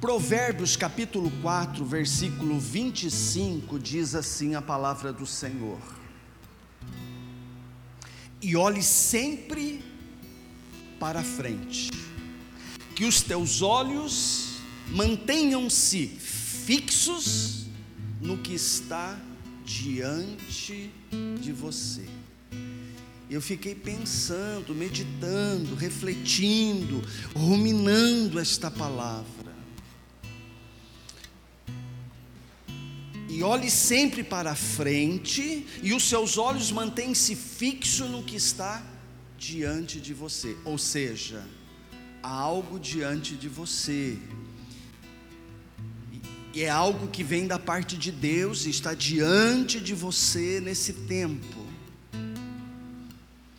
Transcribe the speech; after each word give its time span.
Provérbios 0.00 0.76
capítulo 0.76 1.30
4, 1.42 1.84
versículo 1.84 2.58
25 2.58 3.78
diz 3.78 4.14
assim 4.14 4.54
a 4.54 4.62
palavra 4.62 5.12
do 5.12 5.26
Senhor: 5.26 5.78
E 8.40 8.56
olhe 8.56 8.82
sempre 8.82 9.84
para 10.98 11.22
frente, 11.22 11.90
que 12.96 13.04
os 13.04 13.20
teus 13.20 13.60
olhos 13.60 14.60
mantenham-se 14.88 16.06
fixos 16.06 17.66
no 18.22 18.38
que 18.38 18.54
está 18.54 19.20
diante 19.66 20.90
de 21.42 21.52
você. 21.52 22.08
Eu 23.28 23.42
fiquei 23.42 23.74
pensando, 23.74 24.74
meditando, 24.74 25.74
refletindo, 25.74 27.02
ruminando 27.36 28.40
esta 28.40 28.70
palavra. 28.70 29.39
E 33.30 33.44
olhe 33.44 33.70
sempre 33.70 34.24
para 34.24 34.56
frente, 34.56 35.64
e 35.82 35.94
os 35.94 36.02
seus 36.02 36.36
olhos 36.36 36.72
mantêm-se 36.72 37.36
fixos 37.36 38.10
no 38.10 38.24
que 38.24 38.34
está 38.34 38.82
diante 39.38 40.00
de 40.00 40.12
você. 40.12 40.56
Ou 40.64 40.76
seja, 40.76 41.46
há 42.20 42.28
algo 42.28 42.78
diante 42.78 43.36
de 43.36 43.48
você. 43.48 44.18
E 46.52 46.62
é 46.62 46.68
algo 46.68 47.06
que 47.06 47.22
vem 47.22 47.46
da 47.46 47.56
parte 47.56 47.96
de 47.96 48.10
Deus 48.10 48.66
e 48.66 48.70
está 48.70 48.94
diante 48.94 49.78
de 49.78 49.94
você 49.94 50.60
nesse 50.60 50.92
tempo. 50.92 51.64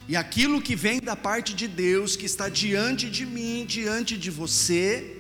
E 0.05 0.17
aquilo 0.17 0.62
que 0.62 0.76
vem 0.76 0.99
da 0.99 1.15
parte 1.15 1.53
de 1.53 1.70
Deus, 1.70 2.17
que 2.17 2.26
está 2.26 2.49
diante 2.49 3.09
de 3.09 3.26
mim, 3.26 3.65
diante 3.65 4.17
de 4.17 4.29
você, 4.29 5.17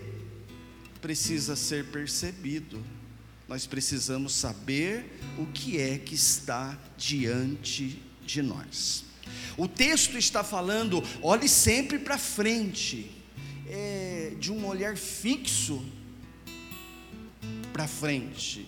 precisa 1.01 1.55
ser 1.55 1.85
percebido 1.85 2.83
nós 3.51 3.67
precisamos 3.67 4.33
saber 4.33 5.19
o 5.37 5.45
que 5.45 5.77
é 5.77 5.97
que 5.97 6.15
está 6.15 6.79
diante 6.97 8.01
de 8.25 8.41
nós. 8.41 9.03
O 9.57 9.67
texto 9.67 10.17
está 10.17 10.41
falando, 10.41 11.03
olhe 11.21 11.49
sempre 11.49 11.99
para 11.99 12.17
frente, 12.17 13.11
é, 13.67 14.35
de 14.39 14.53
um 14.53 14.65
olhar 14.65 14.95
fixo 14.95 15.83
para 17.73 17.89
frente, 17.89 18.65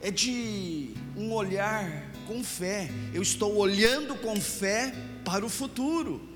é 0.00 0.10
de 0.10 0.94
um 1.14 1.30
olhar 1.30 2.10
com 2.26 2.42
fé. 2.42 2.90
Eu 3.12 3.20
estou 3.20 3.54
olhando 3.54 4.14
com 4.14 4.40
fé 4.40 4.94
para 5.26 5.44
o 5.44 5.50
futuro. 5.50 6.26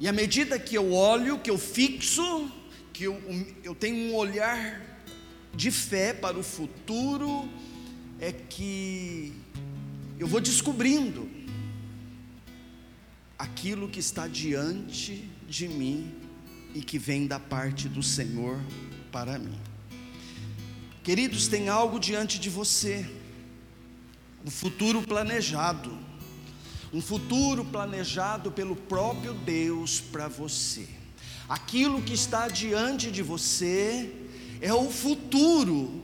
E 0.00 0.08
à 0.08 0.12
medida 0.12 0.58
que 0.58 0.76
eu 0.76 0.92
olho, 0.92 1.38
que 1.38 1.48
eu 1.48 1.58
fixo, 1.58 2.50
que 2.92 3.04
eu, 3.04 3.20
eu 3.64 3.74
tenho 3.74 4.10
um 4.10 4.14
olhar 4.14 4.80
de 5.54 5.70
fé 5.70 6.12
para 6.12 6.38
o 6.38 6.42
futuro, 6.42 7.48
é 8.20 8.32
que 8.32 9.32
eu 10.18 10.26
vou 10.26 10.40
descobrindo 10.40 11.28
aquilo 13.38 13.88
que 13.88 13.98
está 13.98 14.28
diante 14.28 15.28
de 15.48 15.66
mim 15.68 16.14
e 16.74 16.80
que 16.80 16.98
vem 16.98 17.26
da 17.26 17.40
parte 17.40 17.88
do 17.88 18.02
Senhor 18.02 18.60
para 19.10 19.38
mim. 19.38 19.58
Queridos, 21.02 21.48
tem 21.48 21.68
algo 21.68 21.98
diante 21.98 22.38
de 22.38 22.48
você, 22.48 23.04
um 24.46 24.50
futuro 24.50 25.02
planejado, 25.02 25.98
um 26.92 27.00
futuro 27.00 27.64
planejado 27.64 28.52
pelo 28.52 28.76
próprio 28.76 29.34
Deus 29.34 30.00
para 30.00 30.28
você. 30.28 31.01
Aquilo 31.52 32.00
que 32.00 32.14
está 32.14 32.48
diante 32.48 33.10
de 33.10 33.22
você 33.22 34.10
é 34.58 34.72
o 34.72 34.90
futuro 34.90 36.02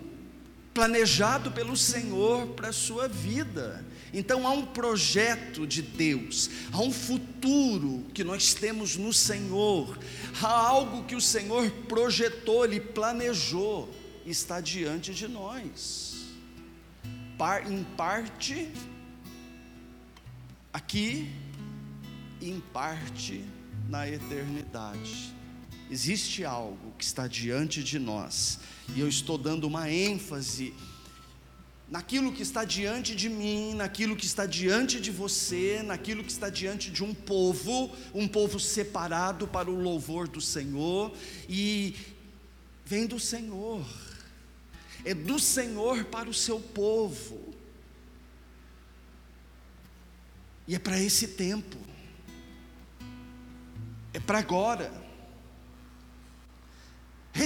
planejado 0.75 1.51
pelo 1.53 1.75
Senhor 1.75 2.49
para 2.49 2.69
a 2.69 2.73
sua 2.73 3.09
vida. 3.09 3.83
Então 4.13 4.47
há 4.47 4.51
um 4.51 4.67
projeto 4.67 5.67
de 5.67 5.81
Deus, 5.81 6.51
há 6.71 6.83
um 6.83 6.93
futuro 6.93 8.05
que 8.13 8.23
nós 8.23 8.53
temos 8.53 8.99
no 8.99 9.11
Senhor, 9.11 9.99
há 10.43 10.53
algo 10.53 11.05
que 11.05 11.17
o 11.17 11.21
Senhor 11.21 11.71
projetou, 11.89 12.67
Ele 12.67 12.79
planejou, 12.79 13.89
está 14.27 14.61
diante 14.61 15.15
de 15.15 15.27
nós. 15.29 16.27
em 17.67 17.85
parte, 17.97 18.71
aqui, 20.75 21.33
em 22.39 22.61
parte, 22.61 23.43
na 23.89 24.07
eternidade. 24.07 25.38
Existe 25.91 26.45
algo 26.45 26.93
que 26.99 27.05
está 27.05 27.27
diante 27.27 27.83
de 27.83 27.99
nós, 27.99 28.59
e 28.95 29.01
eu 29.01 29.09
estou 29.09 29.39
dando 29.39 29.67
uma 29.67 29.91
ênfase 29.91 30.75
naquilo 31.89 32.31
que 32.31 32.43
está 32.43 32.63
diante 32.63 33.17
de 33.17 33.31
mim, 33.31 33.73
naquilo 33.75 34.15
que 34.15 34.27
está 34.27 34.45
diante 34.45 35.01
de 35.01 35.11
você, 35.11 35.83
naquilo 35.83 36.23
que 36.23 36.31
está 36.31 36.51
diante 36.51 36.91
de 36.91 37.03
um 37.03 37.15
povo, 37.15 37.91
um 38.15 38.29
povo 38.29 38.61
separado 38.61 39.49
para 39.49 39.71
o 39.71 39.81
louvor 39.81 40.29
do 40.29 40.43
Senhor, 40.43 41.11
e 41.49 41.97
vem 42.85 43.07
do 43.07 43.19
Senhor, 43.19 43.83
é 45.07 45.15
do 45.15 45.39
Senhor 45.39 46.05
para 46.05 46.29
o 46.29 46.35
seu 46.35 46.61
povo, 46.61 47.55
e 50.67 50.75
é 50.75 50.79
para 50.79 51.01
esse 51.01 51.29
tempo, 51.29 51.79
é 54.13 54.21
para 54.21 54.39
agora. 54.39 55.08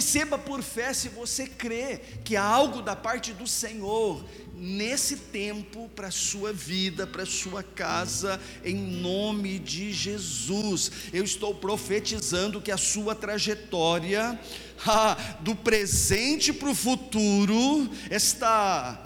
Receba 0.02 0.36
por 0.36 0.64
fé 0.64 0.92
se 0.92 1.08
você 1.08 1.46
crê 1.46 2.00
que 2.24 2.34
há 2.34 2.42
algo 2.42 2.82
da 2.82 2.96
parte 2.96 3.32
do 3.32 3.46
Senhor 3.46 4.24
nesse 4.52 5.16
tempo 5.16 5.88
para 5.94 6.08
a 6.08 6.10
sua 6.10 6.52
vida, 6.52 7.06
para 7.06 7.22
a 7.22 7.26
sua 7.26 7.62
casa, 7.62 8.40
em 8.64 8.74
nome 8.74 9.60
de 9.60 9.92
Jesus. 9.92 10.90
Eu 11.12 11.22
estou 11.22 11.54
profetizando 11.54 12.60
que 12.60 12.72
a 12.72 12.76
sua 12.76 13.14
trajetória 13.14 14.36
ah, 14.84 15.16
do 15.38 15.54
presente 15.54 16.52
para 16.52 16.70
o 16.70 16.74
futuro, 16.74 17.88
esta, 18.10 19.00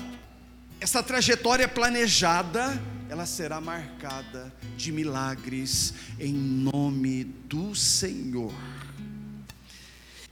esta 0.80 1.02
trajetória 1.02 1.68
planejada, 1.68 2.82
ela 3.10 3.26
será 3.26 3.60
marcada 3.60 4.50
de 4.78 4.90
milagres 4.90 5.92
em 6.18 6.32
nome 6.32 7.24
do 7.24 7.74
Senhor. 7.74 8.54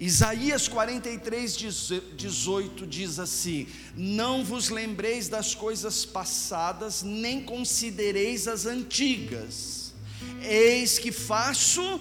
Isaías 0.04 0.69
43, 0.69 1.56
18 2.15 2.87
diz 2.87 3.19
assim: 3.19 3.66
Não 3.97 4.44
vos 4.44 4.69
lembreis 4.69 5.31
das 5.31 5.54
coisas 5.54 6.04
passadas, 6.04 7.03
nem 7.03 7.42
considereis 7.42 8.47
as 8.47 8.66
antigas, 8.66 9.94
eis 10.42 10.98
que 10.98 11.10
faço 11.10 11.98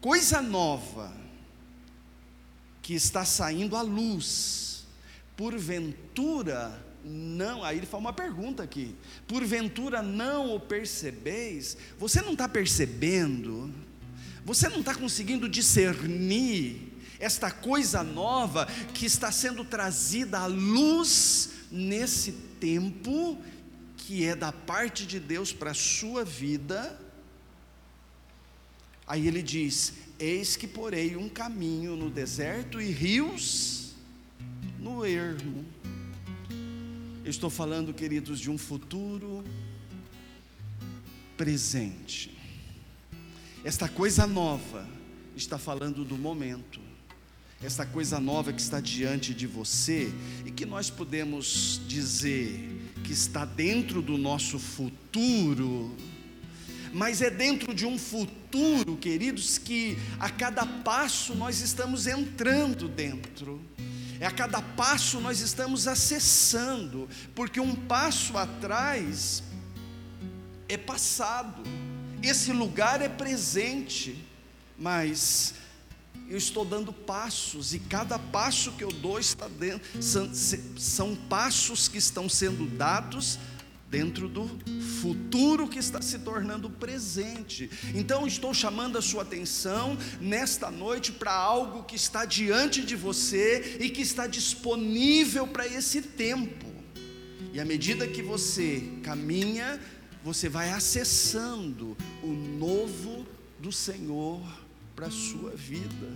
coisa 0.00 0.40
nova, 0.40 1.14
que 2.80 2.94
está 2.94 3.22
saindo 3.22 3.76
à 3.76 3.82
luz, 3.82 4.86
porventura 5.36 6.82
não, 7.04 7.62
aí 7.62 7.76
ele 7.76 7.86
fala 7.86 8.00
uma 8.00 8.12
pergunta 8.14 8.62
aqui, 8.62 8.96
porventura 9.28 10.02
não 10.02 10.56
o 10.56 10.58
percebeis, 10.58 11.76
você 11.98 12.22
não 12.22 12.32
está 12.32 12.48
percebendo, 12.48 13.70
você 14.42 14.70
não 14.70 14.80
está 14.80 14.94
conseguindo 14.94 15.50
discernir, 15.50 16.85
esta 17.18 17.50
coisa 17.50 18.02
nova 18.02 18.66
que 18.94 19.06
está 19.06 19.32
sendo 19.32 19.64
trazida 19.64 20.40
à 20.40 20.46
luz 20.46 21.50
nesse 21.70 22.32
tempo, 22.60 23.38
que 23.96 24.24
é 24.24 24.36
da 24.36 24.52
parte 24.52 25.06
de 25.06 25.18
Deus 25.18 25.52
para 25.52 25.70
a 25.70 25.74
sua 25.74 26.24
vida. 26.24 27.00
Aí 29.06 29.26
ele 29.26 29.42
diz: 29.42 29.94
Eis 30.18 30.56
que 30.56 30.66
porei 30.66 31.16
um 31.16 31.28
caminho 31.28 31.96
no 31.96 32.10
deserto 32.10 32.80
e 32.80 32.90
rios 32.90 33.94
no 34.78 35.04
ermo. 35.04 35.64
Eu 37.24 37.30
estou 37.30 37.50
falando, 37.50 37.92
queridos, 37.92 38.38
de 38.38 38.50
um 38.50 38.58
futuro 38.58 39.42
presente. 41.36 42.36
Esta 43.64 43.88
coisa 43.88 44.28
nova 44.28 44.88
está 45.34 45.58
falando 45.58 46.04
do 46.04 46.16
momento 46.16 46.85
essa 47.62 47.86
coisa 47.86 48.20
nova 48.20 48.52
que 48.52 48.60
está 48.60 48.80
diante 48.80 49.32
de 49.32 49.46
você 49.46 50.12
e 50.44 50.50
que 50.50 50.66
nós 50.66 50.90
podemos 50.90 51.80
dizer 51.86 52.60
que 53.02 53.12
está 53.12 53.44
dentro 53.44 54.02
do 54.02 54.18
nosso 54.18 54.58
futuro, 54.58 55.94
mas 56.92 57.22
é 57.22 57.30
dentro 57.30 57.74
de 57.74 57.86
um 57.86 57.98
futuro, 57.98 58.96
queridos, 58.96 59.58
que 59.58 59.96
a 60.18 60.28
cada 60.28 60.66
passo 60.66 61.34
nós 61.34 61.60
estamos 61.60 62.06
entrando 62.06 62.88
dentro. 62.88 63.60
É 64.20 64.26
a 64.26 64.30
cada 64.30 64.60
passo 64.60 65.20
nós 65.20 65.40
estamos 65.40 65.86
acessando, 65.86 67.08
porque 67.34 67.60
um 67.60 67.74
passo 67.74 68.36
atrás 68.36 69.42
é 70.68 70.76
passado, 70.76 71.62
esse 72.22 72.52
lugar 72.52 73.00
é 73.00 73.08
presente, 73.08 74.16
mas 74.78 75.54
eu 76.28 76.36
estou 76.36 76.64
dando 76.64 76.92
passos, 76.92 77.74
e 77.74 77.78
cada 77.78 78.18
passo 78.18 78.72
que 78.72 78.84
eu 78.84 78.90
dou 78.90 79.18
está 79.18 79.48
dentro, 79.48 80.02
são, 80.02 80.30
são 80.76 81.14
passos 81.14 81.88
que 81.88 81.98
estão 81.98 82.28
sendo 82.28 82.66
dados 82.66 83.38
dentro 83.88 84.28
do 84.28 84.48
futuro 85.00 85.68
que 85.68 85.78
está 85.78 86.02
se 86.02 86.18
tornando 86.18 86.68
presente. 86.68 87.70
Então, 87.94 88.26
estou 88.26 88.52
chamando 88.52 88.98
a 88.98 89.02
sua 89.02 89.22
atenção 89.22 89.96
nesta 90.20 90.70
noite 90.70 91.12
para 91.12 91.32
algo 91.32 91.84
que 91.84 91.94
está 91.94 92.24
diante 92.24 92.82
de 92.82 92.96
você 92.96 93.78
e 93.80 93.88
que 93.88 94.02
está 94.02 94.26
disponível 94.26 95.46
para 95.46 95.66
esse 95.66 96.02
tempo. 96.02 96.66
E 97.52 97.60
à 97.60 97.64
medida 97.64 98.06
que 98.06 98.22
você 98.22 98.82
caminha, 99.02 99.80
você 100.22 100.48
vai 100.48 100.70
acessando 100.72 101.96
o 102.22 102.26
novo 102.26 103.26
do 103.58 103.70
Senhor 103.70 104.42
para 104.96 105.08
a 105.08 105.10
sua 105.10 105.50
vida. 105.50 106.08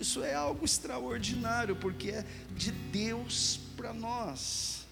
Isso 0.00 0.24
é 0.24 0.34
algo 0.34 0.64
extraordinário, 0.64 1.76
porque 1.76 2.10
é 2.10 2.26
de 2.56 2.72
Deus 2.72 3.60
para 3.76 3.92
nós, 3.92 4.86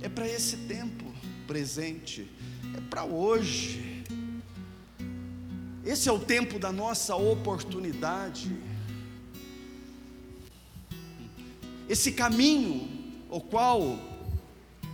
é 0.00 0.08
para 0.08 0.26
esse 0.26 0.56
tempo 0.56 1.04
presente, 1.46 2.28
é 2.76 2.80
para 2.88 3.04
hoje. 3.04 4.02
Esse 5.84 6.08
é 6.08 6.12
o 6.12 6.18
tempo 6.18 6.58
da 6.58 6.72
nossa 6.72 7.14
oportunidade. 7.14 8.56
Esse 11.88 12.12
caminho, 12.12 12.88
o 13.28 13.40
qual 13.40 13.98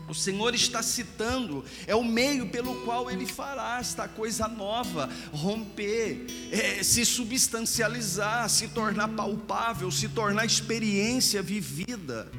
o 0.08 0.14
Senhor 0.14 0.54
está 0.54 0.82
citando, 0.82 1.64
é 1.86 1.94
o 1.94 2.04
meio 2.04 2.48
pelo 2.48 2.82
qual 2.82 3.10
Ele 3.10 3.26
fará 3.26 3.78
esta 3.80 4.06
coisa 4.06 4.46
nova, 4.46 5.10
romper, 5.32 6.26
é, 6.52 6.82
se 6.82 7.04
substancializar, 7.04 8.48
se 8.48 8.68
tornar 8.68 9.08
palpável, 9.08 9.90
se 9.90 10.08
tornar 10.08 10.44
experiência 10.44 11.42
vivida. 11.42 12.30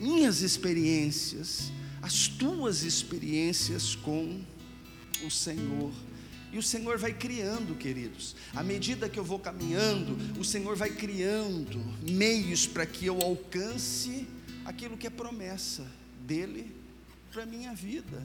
Minhas 0.00 0.40
experiências, 0.40 1.70
as 2.00 2.26
tuas 2.26 2.82
experiências 2.82 3.94
com 3.94 4.40
o 5.24 5.30
Senhor. 5.30 5.92
E 6.52 6.58
o 6.58 6.62
Senhor 6.62 6.98
vai 6.98 7.14
criando, 7.14 7.74
queridos. 7.74 8.36
À 8.54 8.62
medida 8.62 9.08
que 9.08 9.18
eu 9.18 9.24
vou 9.24 9.38
caminhando, 9.38 10.18
o 10.38 10.44
Senhor 10.44 10.76
vai 10.76 10.90
criando 10.90 11.80
meios 12.02 12.66
para 12.66 12.84
que 12.84 13.06
eu 13.06 13.20
alcance 13.22 14.26
aquilo 14.64 14.96
que 14.96 15.06
é 15.06 15.10
promessa 15.10 15.86
dele 16.20 16.74
para 17.32 17.42
a 17.42 17.46
minha 17.46 17.74
vida. 17.74 18.22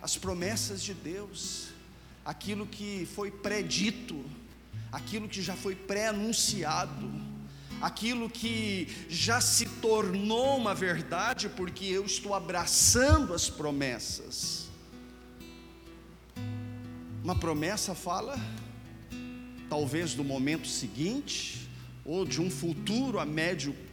As 0.00 0.16
promessas 0.16 0.82
de 0.82 0.94
Deus, 0.94 1.68
aquilo 2.24 2.66
que 2.66 3.06
foi 3.14 3.30
predito, 3.30 4.24
aquilo 4.90 5.28
que 5.28 5.42
já 5.42 5.56
foi 5.56 5.74
pré-anunciado, 5.74 7.10
aquilo 7.80 8.28
que 8.28 8.88
já 9.08 9.40
se 9.40 9.66
tornou 9.66 10.56
uma 10.56 10.74
verdade 10.74 11.48
porque 11.48 11.84
eu 11.84 12.04
estou 12.04 12.34
abraçando 12.34 13.34
as 13.34 13.48
promessas. 13.48 14.68
Uma 17.22 17.36
promessa 17.36 17.94
fala, 17.94 18.36
talvez 19.68 20.14
do 20.14 20.24
momento 20.24 20.66
seguinte, 20.66 21.68
ou 22.04 22.24
de 22.24 22.40
um 22.40 22.50
futuro 22.50 23.20
a 23.20 23.24
médio 23.24 23.72
prazo 23.72 23.91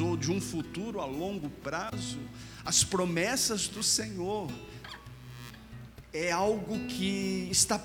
ou 0.00 0.16
de 0.16 0.30
um 0.30 0.40
futuro 0.40 1.00
a 1.00 1.04
longo 1.04 1.50
prazo, 1.50 2.18
as 2.64 2.82
promessas 2.82 3.68
do 3.68 3.82
Senhor 3.82 4.50
é 6.12 6.30
algo 6.30 6.78
que 6.86 7.48
está 7.50 7.80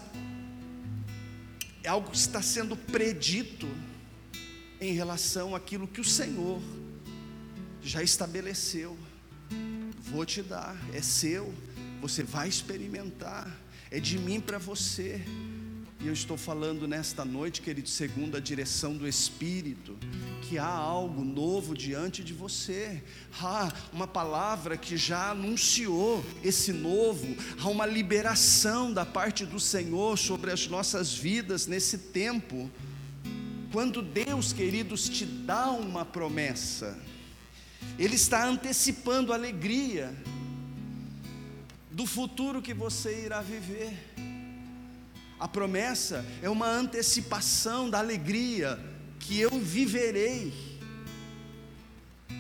é 1.83 1.89
algo 1.89 2.11
que 2.11 2.17
está 2.17 2.41
sendo 2.41 2.75
predito 2.75 3.67
em 4.79 4.93
relação 4.93 5.55
àquilo 5.55 5.87
que 5.87 6.01
o 6.01 6.03
Senhor 6.03 6.61
já 7.81 8.03
estabeleceu. 8.03 8.97
Vou 9.99 10.25
te 10.25 10.41
dar, 10.41 10.75
é 10.93 11.01
seu, 11.01 11.53
você 12.01 12.23
vai 12.23 12.49
experimentar, 12.49 13.57
é 13.89 13.99
de 13.99 14.17
mim 14.19 14.41
para 14.41 14.57
você. 14.57 15.21
E 15.99 16.05
eu 16.05 16.13
estou 16.13 16.38
falando 16.38 16.88
nesta 16.88 17.25
noite, 17.25 17.59
querido, 17.59 17.89
segundo 17.89 18.38
a 18.38 18.39
direção 18.39 18.95
do 18.95 19.07
Espírito, 19.07 19.97
que 20.44 20.59
há 20.59 20.67
algo 20.67 21.23
novo 21.23 21.75
diante 21.75 22.23
de 22.23 22.33
você, 22.33 23.01
há 23.41 23.73
uma 23.91 24.05
palavra 24.05 24.77
que 24.77 24.95
já 24.95 25.31
anunciou 25.31 26.23
esse 26.44 26.71
novo, 26.71 27.35
há 27.59 27.67
uma 27.67 27.88
liberação 27.88 28.94
da 28.94 29.07
parte 29.07 29.44
do 29.44 29.59
Senhor 29.59 30.19
sobre 30.19 30.51
as 30.51 30.67
nossas 30.67 31.15
vidas 31.15 31.65
nesse 31.65 31.97
tempo. 31.97 32.69
Quando 33.71 34.03
Deus, 34.03 34.53
queridos, 34.53 35.09
te 35.09 35.25
dá 35.25 35.71
uma 35.71 36.05
promessa, 36.05 36.95
Ele 37.97 38.15
está 38.15 38.45
antecipando 38.45 39.33
a 39.33 39.35
alegria 39.35 40.15
do 41.89 42.05
futuro 42.05 42.61
que 42.61 42.73
você 42.75 43.25
irá 43.25 43.41
viver. 43.41 44.16
A 45.39 45.48
promessa 45.48 46.25
é 46.42 46.50
uma 46.50 46.68
antecipação 46.68 47.89
da 47.89 48.00
alegria 48.00 48.80
que 49.19 49.39
eu 49.39 49.51
viverei. 49.60 50.54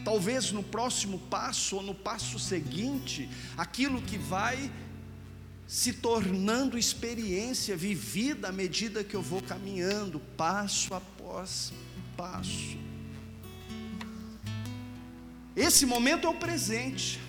Talvez 0.03 0.51
no 0.51 0.63
próximo 0.63 1.19
passo 1.19 1.75
ou 1.75 1.83
no 1.83 1.93
passo 1.93 2.39
seguinte, 2.39 3.29
aquilo 3.57 4.01
que 4.01 4.17
vai 4.17 4.71
se 5.67 5.93
tornando 5.93 6.77
experiência 6.77 7.75
vivida 7.75 8.47
à 8.47 8.51
medida 8.51 9.03
que 9.03 9.15
eu 9.15 9.21
vou 9.21 9.41
caminhando, 9.41 10.19
passo 10.37 10.93
após 10.93 11.73
passo. 12.15 12.77
Esse 15.55 15.85
momento 15.85 16.25
é 16.25 16.29
o 16.29 16.33
presente. 16.33 17.19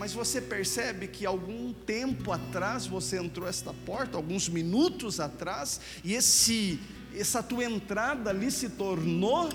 Mas 0.00 0.14
você 0.14 0.40
percebe 0.40 1.08
que 1.08 1.26
algum 1.26 1.74
tempo 1.74 2.32
atrás 2.32 2.86
você 2.86 3.18
entrou 3.18 3.46
esta 3.46 3.74
porta, 3.74 4.16
alguns 4.16 4.48
minutos 4.48 5.20
atrás, 5.20 5.78
e 6.02 6.14
esse 6.14 6.80
essa 7.14 7.42
tua 7.42 7.64
entrada 7.64 8.30
ali 8.30 8.50
se 8.50 8.70
tornou 8.70 9.50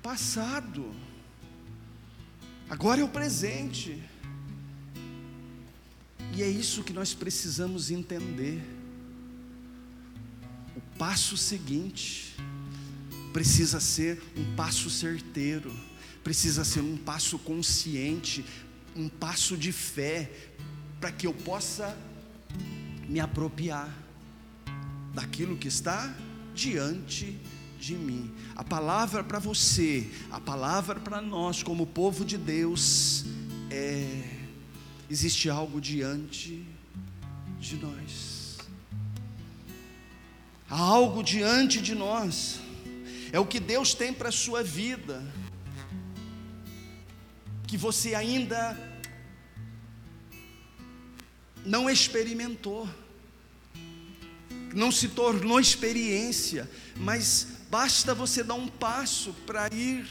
passado. 0.00 0.94
Agora 2.70 3.00
é 3.00 3.04
o 3.04 3.08
presente. 3.08 4.00
E 6.36 6.40
é 6.40 6.48
isso 6.48 6.84
que 6.84 6.92
nós 6.92 7.12
precisamos 7.12 7.90
entender. 7.90 8.62
O 10.76 10.80
passo 10.96 11.36
seguinte 11.36 12.36
precisa 13.32 13.80
ser 13.80 14.22
um 14.36 14.54
passo 14.54 14.88
certeiro, 14.88 15.74
precisa 16.22 16.64
ser 16.64 16.82
um 16.82 16.96
passo 16.96 17.36
consciente, 17.36 18.44
um 18.96 19.08
passo 19.08 19.56
de 19.56 19.72
fé 19.72 20.30
para 21.00 21.10
que 21.12 21.26
eu 21.26 21.34
possa 21.34 21.96
me 23.08 23.20
apropriar 23.20 23.92
daquilo 25.12 25.56
que 25.56 25.68
está 25.68 26.14
diante 26.54 27.38
de 27.78 27.94
mim. 27.94 28.32
A 28.56 28.64
palavra 28.64 29.22
para 29.22 29.38
você, 29.38 30.10
a 30.30 30.40
palavra 30.40 30.98
para 30.98 31.20
nós, 31.20 31.62
como 31.62 31.86
povo 31.86 32.24
de 32.24 32.38
Deus, 32.38 33.24
é: 33.70 34.24
existe 35.10 35.50
algo 35.50 35.80
diante 35.80 36.66
de 37.60 37.76
nós. 37.76 38.58
Há 40.70 40.78
algo 40.78 41.22
diante 41.22 41.80
de 41.80 41.94
nós, 41.94 42.60
é 43.32 43.38
o 43.38 43.46
que 43.46 43.60
Deus 43.60 43.94
tem 43.94 44.12
para 44.12 44.30
a 44.30 44.32
sua 44.32 44.62
vida 44.62 45.22
que 47.74 47.78
você 47.78 48.14
ainda 48.14 48.78
não 51.66 51.90
experimentou, 51.90 52.88
não 54.72 54.92
se 54.92 55.08
tornou 55.08 55.58
experiência, 55.58 56.70
mas 56.94 57.48
basta 57.68 58.14
você 58.14 58.44
dar 58.44 58.54
um 58.54 58.68
passo 58.68 59.34
para 59.44 59.66
ir 59.74 60.06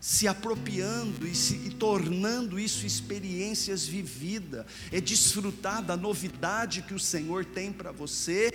se 0.00 0.26
apropriando 0.26 1.28
e, 1.28 1.34
se, 1.34 1.56
e 1.66 1.70
tornando 1.74 2.58
isso 2.58 2.86
experiências 2.86 3.86
vividas, 3.86 4.64
é 4.90 5.02
desfrutar 5.02 5.82
da 5.82 5.98
novidade 5.98 6.80
que 6.80 6.94
o 6.94 6.98
Senhor 6.98 7.44
tem 7.44 7.70
para 7.70 7.92
você 7.92 8.50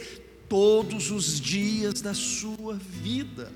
todos 0.50 1.12
os 1.12 1.40
dias 1.40 2.02
da 2.02 2.16
sua 2.16 2.74
vida. 2.74 3.54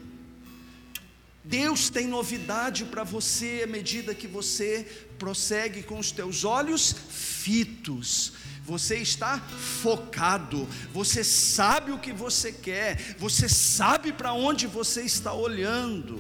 Deus 1.44 1.90
tem 1.90 2.08
novidade 2.08 2.86
para 2.86 3.04
você 3.04 3.62
à 3.64 3.68
medida 3.68 4.14
que 4.14 4.28
você 4.28 4.84
prossegue 5.18 5.84
com 5.84 5.98
os 5.98 6.12
teus 6.12 6.44
olhos 6.44 6.94
fitos. 7.10 8.34
Você 8.64 8.98
está 8.98 9.40
focado, 9.40 10.68
você 10.94 11.24
sabe 11.24 11.92
o 11.92 11.98
que 11.98 12.14
você 12.14 12.52
quer, 12.52 13.16
você 13.18 13.50
sabe 13.50 14.14
para 14.14 14.34
onde 14.34 14.68
você 14.68 15.02
está 15.02 15.34
olhando. 15.34 16.20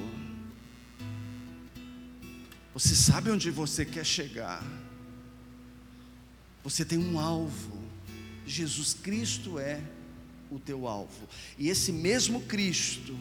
Você 2.73 2.95
sabe 2.95 3.29
onde 3.29 3.51
você 3.51 3.85
quer 3.85 4.05
chegar. 4.05 4.63
Você 6.63 6.85
tem 6.85 6.97
um 6.97 7.19
alvo. 7.19 7.77
Jesus 8.47 8.93
Cristo 8.93 9.59
é 9.59 9.81
o 10.49 10.59
teu 10.59 10.87
alvo. 10.87 11.27
E 11.57 11.69
esse 11.69 11.91
mesmo 11.91 12.41
Cristo, 12.41 13.17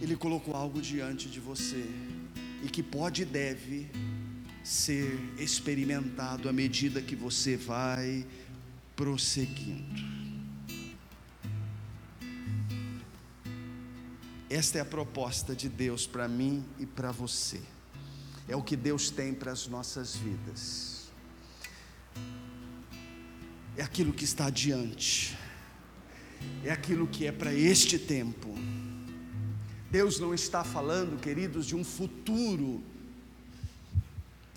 Ele 0.00 0.16
colocou 0.16 0.54
algo 0.54 0.80
diante 0.80 1.28
de 1.28 1.40
você, 1.40 1.84
e 2.62 2.68
que 2.68 2.82
pode 2.82 3.22
e 3.22 3.24
deve 3.24 3.90
ser 4.62 5.18
experimentado 5.38 6.48
à 6.48 6.52
medida 6.52 7.00
que 7.00 7.16
você 7.16 7.56
vai 7.56 8.26
prosseguindo. 8.94 10.18
Esta 14.50 14.78
é 14.78 14.80
a 14.80 14.84
proposta 14.84 15.54
de 15.54 15.68
Deus 15.68 16.06
para 16.06 16.26
mim 16.26 16.64
e 16.78 16.86
para 16.86 17.12
você. 17.12 17.60
É 18.48 18.56
o 18.56 18.62
que 18.62 18.76
Deus 18.76 19.10
tem 19.10 19.34
para 19.34 19.52
as 19.52 19.68
nossas 19.68 20.16
vidas. 20.16 21.08
É 23.76 23.82
aquilo 23.82 24.12
que 24.12 24.24
está 24.24 24.46
adiante. 24.46 25.36
É 26.64 26.70
aquilo 26.70 27.06
que 27.06 27.26
é 27.26 27.32
para 27.32 27.52
este 27.52 27.98
tempo. 27.98 28.54
Deus 29.90 30.18
não 30.18 30.34
está 30.34 30.62
falando, 30.64 31.20
queridos, 31.20 31.66
de 31.66 31.74
um 31.74 31.84
futuro 31.84 32.82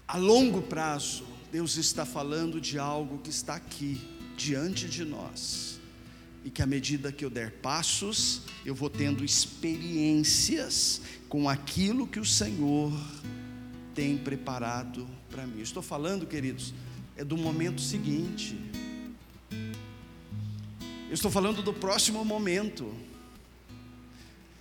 a 0.08 0.18
longo 0.18 0.62
prazo. 0.62 1.24
Deus 1.52 1.78
está 1.78 2.06
falando 2.06 2.60
de 2.60 2.78
algo 2.78 3.18
que 3.20 3.30
está 3.30 3.56
aqui, 3.56 4.00
diante 4.38 4.88
de 4.88 5.06
nós 5.06 5.72
e 6.44 6.50
que 6.50 6.62
à 6.62 6.66
medida 6.66 7.12
que 7.12 7.24
eu 7.24 7.30
der 7.30 7.52
passos, 7.52 8.42
eu 8.66 8.74
vou 8.74 8.90
tendo 8.90 9.24
experiências 9.24 11.02
com 11.30 11.48
aquilo 11.48 12.08
que 12.08 12.20
o 12.20 12.26
Senhor 12.26 12.92
tem 13.94 14.18
preparado 14.18 15.08
para 15.30 15.46
mim. 15.46 15.62
estou 15.62 15.84
falando, 15.84 16.26
queridos, 16.26 16.74
é 17.16 17.24
do 17.24 17.38
momento 17.38 17.80
seguinte. 17.80 18.58
Eu 21.08 21.14
estou 21.14 21.30
falando 21.30 21.62
do 21.62 21.74
próximo 21.74 22.24
momento. 22.26 22.92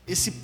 Esse 0.06 0.34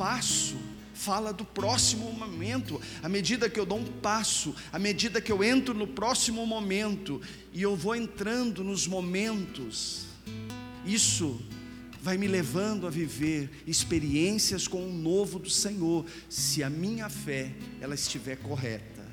passo 0.00 0.56
fala 0.94 1.32
do 1.32 1.44
próximo 1.44 2.12
momento. 2.12 2.80
À 3.02 3.08
medida 3.08 3.48
que 3.48 3.58
eu 3.58 3.64
dou 3.64 3.78
um 3.78 3.84
passo, 3.84 4.54
à 4.70 4.78
medida 4.78 5.20
que 5.20 5.32
eu 5.32 5.42
entro 5.42 5.72
no 5.72 5.86
próximo 5.86 6.46
momento, 6.46 7.22
e 7.54 7.62
eu 7.62 7.74
vou 7.74 7.94
entrando 7.94 8.62
nos 8.62 8.86
momentos 8.86 10.10
isso 10.84 11.40
vai 12.02 12.16
me 12.16 12.26
levando 12.26 12.86
a 12.86 12.90
viver 12.90 13.50
experiências 13.66 14.66
com 14.66 14.86
o 14.86 14.92
novo 14.92 15.38
do 15.38 15.50
Senhor, 15.50 16.06
se 16.28 16.62
a 16.62 16.70
minha 16.70 17.10
fé 17.10 17.52
ela 17.80 17.94
estiver 17.94 18.36
correta, 18.36 19.04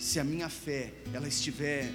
se 0.00 0.18
a 0.18 0.24
minha 0.24 0.48
fé 0.48 0.92
ela 1.12 1.28
estiver 1.28 1.92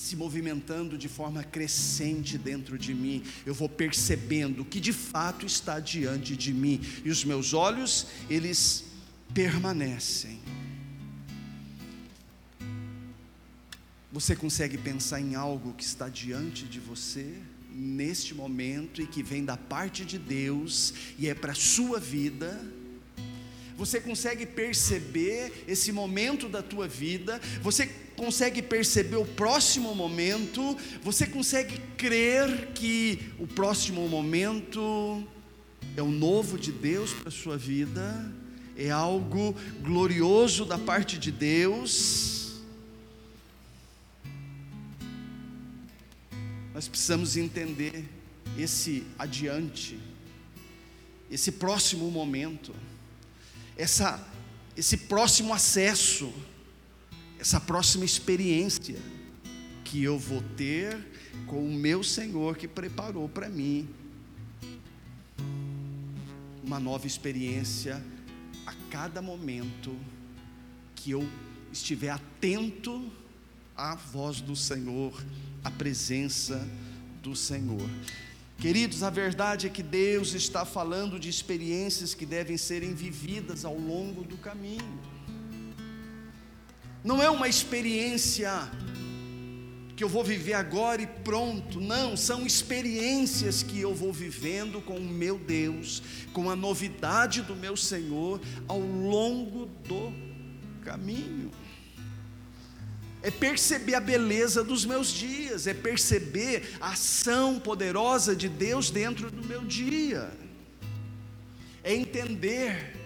se 0.00 0.16
movimentando 0.16 0.96
de 0.96 1.08
forma 1.08 1.44
crescente 1.44 2.38
dentro 2.38 2.78
de 2.78 2.94
mim, 2.94 3.22
eu 3.44 3.52
vou 3.52 3.68
percebendo 3.68 4.64
que 4.64 4.80
de 4.80 4.94
fato 4.94 5.44
está 5.44 5.78
diante 5.78 6.34
de 6.34 6.54
mim 6.54 6.80
e 7.04 7.10
os 7.10 7.22
meus 7.22 7.52
olhos 7.52 8.06
eles 8.30 8.86
permanecem. 9.34 10.40
Você 14.10 14.34
consegue 14.34 14.78
pensar 14.78 15.20
em 15.20 15.34
algo 15.34 15.74
que 15.74 15.84
está 15.84 16.08
diante 16.08 16.64
de 16.64 16.80
você? 16.80 17.34
neste 17.72 18.34
momento 18.34 19.00
e 19.00 19.06
que 19.06 19.22
vem 19.22 19.44
da 19.44 19.56
parte 19.56 20.04
de 20.04 20.18
Deus 20.18 20.92
e 21.16 21.28
é 21.28 21.34
para 21.34 21.52
a 21.52 21.54
sua 21.54 22.00
vida. 22.00 22.60
Você 23.80 23.98
consegue 23.98 24.44
perceber 24.44 25.64
esse 25.66 25.90
momento 25.90 26.50
da 26.50 26.62
tua 26.62 26.86
vida, 26.86 27.40
você 27.62 27.86
consegue 28.14 28.60
perceber 28.60 29.16
o 29.16 29.24
próximo 29.24 29.94
momento, 29.94 30.76
você 31.02 31.26
consegue 31.26 31.78
crer 31.96 32.72
que 32.74 33.32
o 33.38 33.46
próximo 33.46 34.06
momento 34.06 35.26
é 35.96 36.02
o 36.02 36.10
novo 36.10 36.58
de 36.58 36.70
Deus 36.70 37.14
para 37.14 37.28
a 37.28 37.32
sua 37.32 37.56
vida, 37.56 38.30
é 38.76 38.90
algo 38.90 39.56
glorioso 39.80 40.66
da 40.66 40.76
parte 40.76 41.16
de 41.16 41.32
Deus. 41.32 42.60
Nós 46.74 46.86
precisamos 46.86 47.34
entender 47.34 48.04
esse 48.58 49.06
adiante, 49.18 49.98
esse 51.30 51.50
próximo 51.50 52.10
momento, 52.10 52.74
essa, 53.80 54.22
esse 54.76 54.94
próximo 54.96 55.54
acesso, 55.54 56.30
essa 57.38 57.58
próxima 57.58 58.04
experiência 58.04 58.98
que 59.82 60.02
eu 60.04 60.18
vou 60.18 60.42
ter 60.54 60.98
com 61.46 61.64
o 61.64 61.72
meu 61.72 62.04
Senhor 62.04 62.58
que 62.58 62.68
preparou 62.68 63.26
para 63.26 63.48
mim 63.48 63.88
uma 66.62 66.78
nova 66.78 67.06
experiência 67.06 68.04
a 68.66 68.74
cada 68.90 69.22
momento 69.22 69.96
que 70.94 71.12
eu 71.12 71.26
estiver 71.72 72.10
atento 72.10 73.10
à 73.74 73.94
voz 73.94 74.42
do 74.42 74.54
Senhor 74.54 75.24
a 75.64 75.70
presença 75.70 76.68
do 77.22 77.34
Senhor. 77.34 77.88
Queridos, 78.60 79.02
a 79.02 79.08
verdade 79.08 79.66
é 79.66 79.70
que 79.70 79.82
Deus 79.82 80.34
está 80.34 80.66
falando 80.66 81.18
de 81.18 81.30
experiências 81.30 82.12
que 82.12 82.26
devem 82.26 82.58
serem 82.58 82.92
vividas 82.94 83.64
ao 83.64 83.74
longo 83.74 84.22
do 84.22 84.36
caminho. 84.36 85.00
Não 87.02 87.22
é 87.22 87.30
uma 87.30 87.48
experiência 87.48 88.70
que 89.96 90.04
eu 90.04 90.10
vou 90.10 90.22
viver 90.22 90.52
agora 90.52 91.00
e 91.00 91.06
pronto, 91.06 91.80
não, 91.80 92.18
são 92.18 92.44
experiências 92.44 93.62
que 93.62 93.80
eu 93.80 93.94
vou 93.94 94.12
vivendo 94.12 94.82
com 94.82 94.98
o 94.98 95.08
meu 95.08 95.38
Deus, 95.38 96.02
com 96.34 96.50
a 96.50 96.56
novidade 96.56 97.40
do 97.40 97.56
meu 97.56 97.78
Senhor 97.78 98.42
ao 98.68 98.78
longo 98.78 99.64
do 99.88 100.12
caminho 100.84 101.50
é 103.22 103.30
perceber 103.30 103.94
a 103.94 104.00
beleza 104.00 104.64
dos 104.64 104.84
meus 104.84 105.08
dias, 105.12 105.66
é 105.66 105.74
perceber 105.74 106.76
a 106.80 106.92
ação 106.92 107.60
poderosa 107.60 108.34
de 108.34 108.48
Deus 108.48 108.90
dentro 108.90 109.30
do 109.30 109.46
meu 109.46 109.62
dia, 109.64 110.32
é 111.84 111.94
entender 111.94 112.96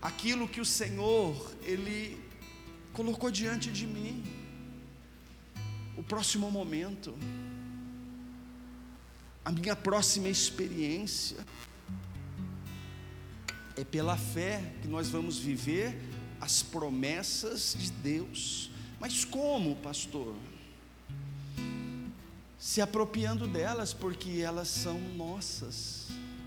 aquilo 0.00 0.48
que 0.48 0.60
o 0.60 0.64
Senhor, 0.64 1.52
Ele 1.64 2.18
colocou 2.92 3.30
diante 3.30 3.70
de 3.70 3.86
mim, 3.86 4.24
o 5.96 6.02
próximo 6.02 6.50
momento, 6.50 7.14
a 9.44 9.52
minha 9.52 9.76
próxima 9.76 10.28
experiência, 10.28 11.36
é 13.76 13.84
pela 13.84 14.16
fé 14.16 14.62
que 14.80 14.88
nós 14.88 15.08
vamos 15.08 15.38
viver 15.38 15.98
as 16.40 16.62
promessas 16.62 17.76
de 17.78 17.90
Deus 17.90 18.71
mas 19.02 19.24
como, 19.24 19.74
pastor? 19.74 20.32
Se 22.56 22.80
apropriando 22.80 23.48
delas, 23.48 23.92
porque 23.92 24.40
elas 24.40 24.68
são 24.68 24.96
nossas. 25.16 26.06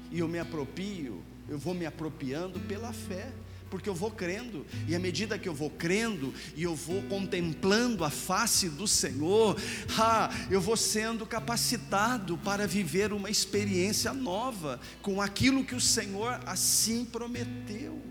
E 0.10 0.20
eu 0.20 0.28
me 0.30 0.40
apropio, 0.40 1.22
eu 1.50 1.60
vou 1.60 1.74
me 1.74 1.86
apropriando 1.86 2.58
pela 2.62 2.94
fé 2.94 3.30
porque 3.70 3.90
eu 3.90 3.96
vou 3.96 4.12
crendo, 4.12 4.66
e 4.88 4.96
à 4.96 5.00
medida 5.00 5.38
que 5.38 5.50
eu 5.50 5.54
vou 5.54 5.70
crendo 5.70 6.34
e 6.56 6.64
eu 6.64 6.74
vou 6.74 7.02
contemplando 7.10 8.06
a 8.06 8.10
face 8.10 8.70
do 8.70 8.88
Senhor, 8.88 9.60
ah, 10.00 10.30
eu 10.50 10.62
vou 10.62 10.78
sendo 10.78 11.26
capacitado 11.26 12.38
para 12.38 12.66
viver 12.68 13.12
uma 13.12 13.30
experiência 13.30 14.14
nova 14.14 14.80
com 15.02 15.20
aquilo 15.20 15.66
que 15.66 15.76
o 15.76 15.82
Senhor 15.82 16.40
assim 16.46 17.04
prometeu. 17.04 18.02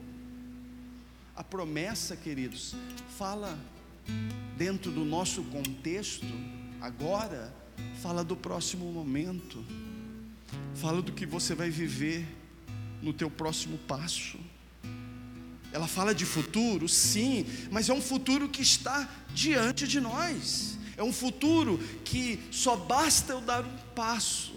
A 1.35 1.43
promessa, 1.43 2.15
queridos, 2.15 2.75
fala 3.17 3.59
dentro 4.57 4.91
do 4.91 5.05
nosso 5.05 5.43
contexto, 5.45 6.27
agora, 6.81 7.55
fala 8.03 8.25
do 8.25 8.37
próximo 8.37 8.91
momento, 8.93 9.65
fala 10.75 11.03
do 11.03 11.13
que 11.13 11.27
você 11.27 11.55
vai 11.55 11.71
viver 11.71 12.27
no 13.03 13.13
teu 13.13 13.31
próximo 13.31 13.79
passo. 13.79 14.39
Ela 15.73 15.89
fala 15.89 16.15
de 16.15 16.25
futuro, 16.25 16.89
sim, 16.89 17.45
mas 17.71 17.89
é 17.89 17.93
um 17.93 18.01
futuro 18.01 18.49
que 18.49 18.63
está 18.63 19.09
diante 19.35 19.89
de 19.89 20.01
nós. 20.01 20.79
É 20.97 21.03
um 21.03 21.13
futuro 21.13 21.79
que 22.05 22.41
só 22.51 22.77
basta 22.77 23.33
eu 23.33 23.41
dar 23.41 23.65
um 23.65 23.77
passo. 23.95 24.55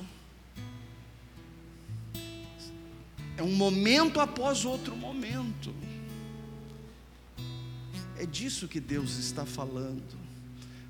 É 3.35 3.41
um 3.41 3.55
momento 3.55 4.19
após 4.19 4.65
outro 4.65 4.95
momento. 4.95 5.73
É 8.19 8.25
disso 8.25 8.67
que 8.67 8.79
Deus 8.79 9.17
está 9.17 9.45
falando. 9.45 10.17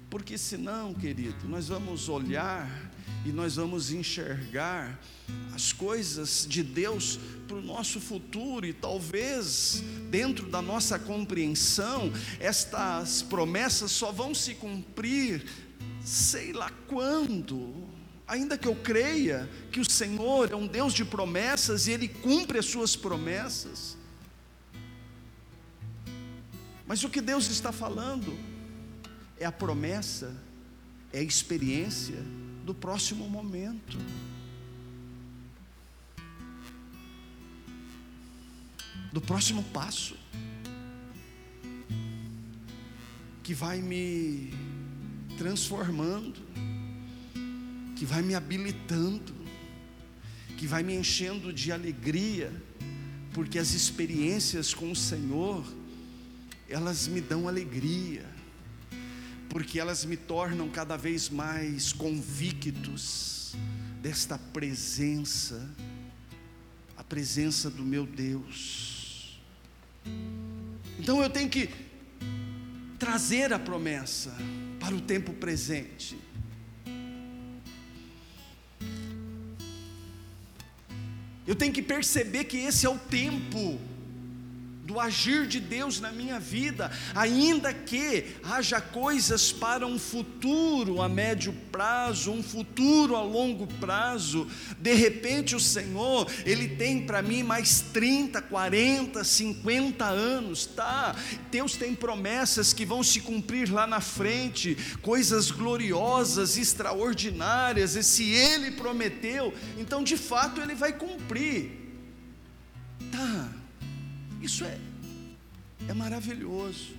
Porque 0.10 0.38
senão, 0.38 0.94
querido, 0.94 1.48
nós 1.50 1.68
vamos 1.68 2.08
olhar 2.08 2.70
e 3.26 3.32
nós 3.32 3.58
vamos 3.58 3.92
enxergar 3.92 4.98
as 5.54 5.74
coisas 5.74 6.46
de 6.48 6.64
Deus 6.64 7.20
para 7.46 7.58
o 7.58 7.62
nosso 7.62 8.00
futuro, 8.00 8.66
e 8.66 8.74
talvez, 8.74 9.84
dentro 10.10 10.48
da 10.50 10.62
nossa 10.62 10.98
compreensão, 10.98 12.12
estas 12.40 13.22
promessas 13.22 13.92
só 13.92 14.12
vão 14.12 14.34
se 14.34 14.54
cumprir, 14.56 15.46
sei 16.04 16.54
lá 16.54 16.72
quando, 16.88 17.74
ainda 18.26 18.58
que 18.58 18.68
eu 18.68 18.76
creia 18.76 19.50
que 19.72 19.82
o 19.82 19.90
Senhor 19.90 20.52
é 20.52 20.56
um 20.56 20.68
Deus 20.68 20.94
de 20.94 21.04
promessas 21.04 21.88
e 21.88 21.92
Ele 21.92 22.08
cumpre 22.08 22.60
as 22.60 22.66
suas 22.66 22.96
promessas. 22.96 23.97
Mas 26.88 27.04
o 27.04 27.10
que 27.10 27.22
Deus 27.22 27.50
está 27.50 27.72
falando 27.72 28.38
é 29.38 29.46
a 29.46 29.52
promessa, 29.52 30.36
é 31.14 31.20
a 31.20 31.24
experiência 31.24 32.18
do 32.64 32.74
próximo 32.74 33.30
momento. 33.30 33.98
Do 39.14 39.22
próximo 39.22 39.64
passo. 39.66 40.16
Que 43.44 43.54
vai 43.54 43.82
me 43.82 44.52
transformando 45.38 46.48
que 47.98 48.06
vai 48.06 48.22
me 48.22 48.36
habilitando, 48.36 49.34
que 50.56 50.68
vai 50.68 50.84
me 50.84 50.96
enchendo 50.96 51.52
de 51.52 51.72
alegria, 51.72 52.54
porque 53.34 53.58
as 53.58 53.74
experiências 53.74 54.72
com 54.72 54.92
o 54.92 54.96
Senhor, 54.96 55.66
elas 56.70 57.08
me 57.08 57.22
dão 57.22 57.48
alegria, 57.48 58.26
porque 59.50 59.80
elas 59.80 60.04
me 60.04 60.18
tornam 60.18 60.70
cada 60.70 60.98
vez 60.98 61.30
mais 61.30 61.94
convictos 61.94 63.56
desta 64.02 64.38
presença, 64.38 65.70
a 66.98 67.04
presença 67.04 67.70
do 67.70 67.84
meu 67.84 68.06
Deus. 68.06 69.40
Então 71.00 71.22
eu 71.22 71.30
tenho 71.30 71.50
que 71.50 71.70
trazer 73.00 73.54
a 73.54 73.60
promessa 73.60 74.36
para 74.80 74.94
o 74.94 75.02
tempo 75.02 75.34
presente. 75.34 76.18
Eu 81.46 81.56
tenho 81.56 81.72
que 81.72 81.82
perceber 81.82 82.44
que 82.44 82.58
esse 82.58 82.86
é 82.86 82.90
o 82.90 83.00
tempo 83.00 83.80
do 84.88 85.02
agir 85.02 85.46
de 85.46 85.60
Deus 85.60 86.00
na 86.00 86.14
minha 86.14 86.40
vida, 86.40 86.90
ainda 87.14 87.74
que 87.74 88.38
haja 88.42 88.80
coisas 88.80 89.52
para 89.52 89.86
um 89.86 90.00
futuro 90.00 91.02
a 91.02 91.10
médio 91.10 91.52
prazo, 91.70 92.32
um 92.32 92.42
futuro 92.42 93.18
a 93.18 93.22
longo 93.22 93.68
prazo, 93.68 94.48
de 94.80 94.94
repente 94.94 95.58
o 95.58 95.60
Senhor, 95.60 96.32
Ele 96.46 96.70
tem 96.70 97.06
para 97.06 97.22
mim 97.22 97.44
mais 97.44 97.82
30, 97.82 98.42
40, 98.44 99.26
50 99.26 100.06
anos, 100.06 100.66
tá? 100.66 101.14
Deus 101.52 101.76
tem 101.76 101.94
promessas 101.94 102.72
que 102.72 102.86
vão 102.86 103.04
se 103.04 103.20
cumprir 103.20 103.70
lá 103.70 103.86
na 103.86 104.00
frente, 104.00 104.78
coisas 105.02 105.52
gloriosas, 105.52 106.56
extraordinárias, 106.56 107.98
e 107.98 108.04
se 108.04 108.24
Ele 108.32 108.72
prometeu, 108.72 109.54
então 109.78 110.02
de 110.02 110.16
fato 110.16 110.62
Ele 110.62 110.76
vai 110.76 110.94
cumprir, 110.94 111.72
tá? 113.12 113.57
Isso 114.42 114.64
é, 114.64 114.80
é 115.88 115.94
maravilhoso. 115.94 116.96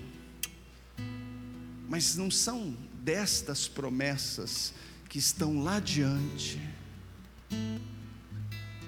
Mas 1.88 2.16
não 2.16 2.30
são 2.30 2.76
destas 3.02 3.66
promessas 3.68 4.74
que 5.08 5.18
estão 5.18 5.62
lá 5.62 5.80
diante. 5.80 6.60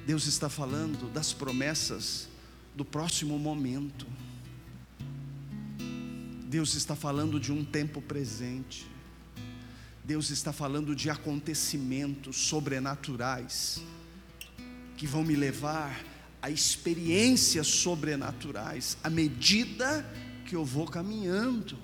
Deus 0.06 0.26
está 0.26 0.48
falando 0.48 1.10
das 1.12 1.32
promessas 1.32 2.28
do 2.74 2.84
próximo 2.84 3.38
momento. 3.38 4.06
Deus 6.48 6.74
está 6.74 6.96
falando 6.96 7.38
de 7.38 7.52
um 7.52 7.64
tempo 7.64 8.02
presente. 8.02 8.90
Deus 10.04 10.30
está 10.30 10.52
falando 10.52 10.96
de 10.96 11.08
acontecimentos 11.08 12.36
sobrenaturais 12.36 13.80
que 14.96 15.06
vão 15.06 15.22
me 15.22 15.36
levar 15.36 16.09
a 16.42 16.50
experiências 16.50 17.66
sobrenaturais 17.66 18.96
à 19.02 19.10
medida 19.10 20.06
que 20.46 20.56
eu 20.56 20.64
vou 20.64 20.86
caminhando. 20.86 21.78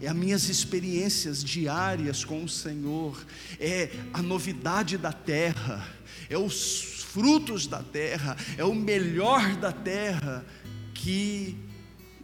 É 0.00 0.08
as 0.08 0.16
minhas 0.16 0.48
experiências 0.48 1.44
diárias 1.44 2.24
com 2.24 2.44
o 2.44 2.48
Senhor, 2.48 3.22
é 3.58 3.90
a 4.14 4.22
novidade 4.22 4.96
da 4.96 5.12
terra, 5.12 5.86
é 6.28 6.38
os 6.38 7.02
frutos 7.02 7.66
da 7.66 7.82
terra, 7.82 8.36
é 8.56 8.64
o 8.64 8.74
melhor 8.74 9.56
da 9.56 9.72
terra 9.72 10.44
que 10.94 11.56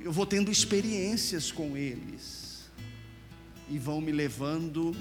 eu 0.00 0.12
vou 0.12 0.24
tendo 0.24 0.50
experiências 0.50 1.50
com 1.50 1.76
eles 1.76 2.70
e 3.68 3.78
vão 3.78 4.00
me 4.00 4.12
levando 4.12 4.96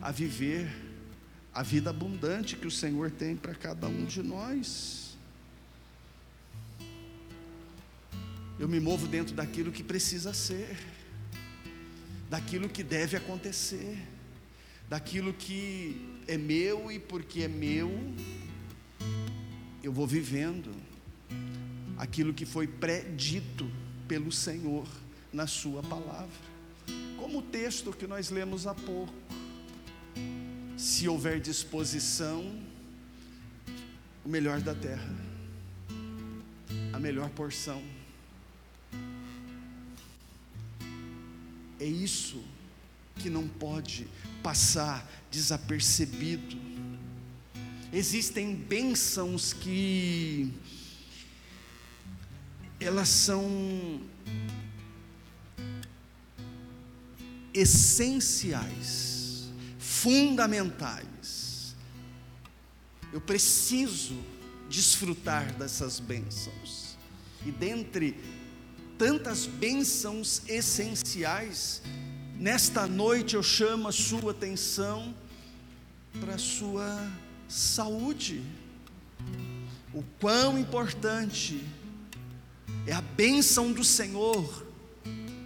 a 0.00 0.12
viver 0.12 0.70
a 1.52 1.62
vida 1.62 1.90
abundante 1.90 2.56
que 2.56 2.66
o 2.66 2.70
Senhor 2.70 3.10
tem 3.10 3.34
para 3.34 3.54
cada 3.54 3.88
um 3.88 4.04
de 4.04 4.22
nós. 4.22 5.01
Eu 8.62 8.68
me 8.68 8.78
movo 8.78 9.08
dentro 9.08 9.34
daquilo 9.34 9.72
que 9.72 9.82
precisa 9.82 10.32
ser, 10.32 10.78
daquilo 12.30 12.68
que 12.68 12.84
deve 12.84 13.16
acontecer, 13.16 13.98
daquilo 14.88 15.34
que 15.34 16.20
é 16.28 16.38
meu 16.38 16.88
e 16.88 17.00
porque 17.00 17.42
é 17.42 17.48
meu, 17.48 17.90
eu 19.82 19.92
vou 19.92 20.06
vivendo 20.06 20.70
aquilo 21.98 22.32
que 22.32 22.46
foi 22.46 22.68
predito 22.68 23.68
pelo 24.06 24.30
Senhor 24.30 24.86
na 25.32 25.48
Sua 25.48 25.82
palavra, 25.82 26.30
como 27.16 27.40
o 27.40 27.42
texto 27.42 27.92
que 27.92 28.06
nós 28.06 28.30
lemos 28.30 28.68
há 28.68 28.76
pouco. 28.76 29.12
Se 30.76 31.08
houver 31.08 31.40
disposição, 31.40 32.62
o 34.24 34.28
melhor 34.28 34.60
da 34.60 34.72
terra, 34.72 35.12
a 36.92 37.00
melhor 37.00 37.28
porção 37.30 37.82
É 41.82 41.84
isso 41.84 42.40
que 43.16 43.28
não 43.28 43.48
pode 43.48 44.06
passar 44.40 45.04
desapercebido. 45.32 46.56
Existem 47.92 48.54
bênçãos 48.54 49.52
que 49.52 50.54
elas 52.78 53.08
são 53.08 54.00
essenciais, 57.52 59.50
fundamentais. 59.80 61.74
Eu 63.12 63.20
preciso 63.20 64.16
desfrutar 64.70 65.52
dessas 65.54 65.98
bênçãos. 65.98 66.96
E 67.44 67.50
dentre 67.50 68.16
tantas 69.02 69.46
bênçãos 69.46 70.42
essenciais, 70.46 71.82
nesta 72.38 72.86
noite 72.86 73.34
eu 73.34 73.42
chamo 73.42 73.88
a 73.88 73.92
sua 73.92 74.30
atenção 74.30 75.12
para 76.20 76.36
a 76.36 76.38
sua 76.38 77.10
saúde. 77.48 78.40
O 79.92 80.04
quão 80.20 80.56
importante 80.56 81.60
é 82.86 82.92
a 82.92 83.00
bênção 83.00 83.72
do 83.72 83.82
Senhor 83.82 84.64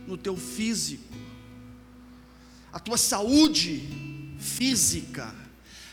no 0.07 0.19
teu 0.19 0.37
físico, 0.37 1.15
a 2.71 2.79
tua 2.79 2.99
saúde 2.99 3.89
física, 4.39 5.35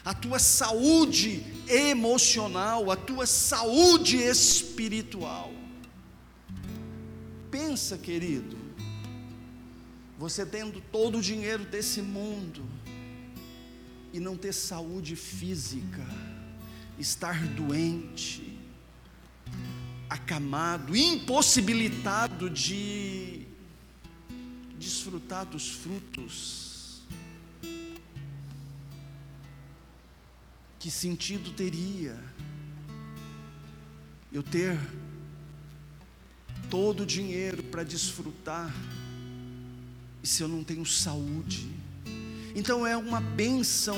a 0.04 0.14
tua 0.14 0.38
saúde 0.38 1.42
emocional, 1.70 2.92
a 2.92 2.98
tua 2.98 3.26
saúde 3.26 4.18
espiritual. 4.18 5.63
Pensa, 7.54 8.00
querido, 8.00 8.58
você 10.18 10.44
tendo 10.44 10.82
todo 10.92 11.20
o 11.20 11.22
dinheiro 11.22 11.64
desse 11.64 12.02
mundo 12.02 12.66
e 14.12 14.20
não 14.20 14.36
ter 14.36 14.52
saúde 14.54 15.16
física, 15.16 16.04
estar 16.98 17.46
doente, 17.50 18.58
acamado, 20.10 20.98
impossibilitado 20.98 22.50
de 22.50 23.46
desfrutar 24.80 25.46
dos 25.46 25.70
frutos. 25.70 27.04
Que 30.80 30.90
sentido 30.90 31.54
teria 31.54 32.20
eu 34.32 34.42
ter 34.42 34.76
todo 36.74 37.04
o 37.04 37.06
dinheiro 37.06 37.62
para 37.62 37.84
desfrutar, 37.84 38.74
e 40.24 40.28
se 40.28 40.42
eu 40.42 40.48
não 40.48 40.64
tenho 40.64 40.84
saúde? 40.84 41.70
Então 42.56 42.84
é 42.84 42.98
uma 42.98 43.22
bênção 43.22 43.96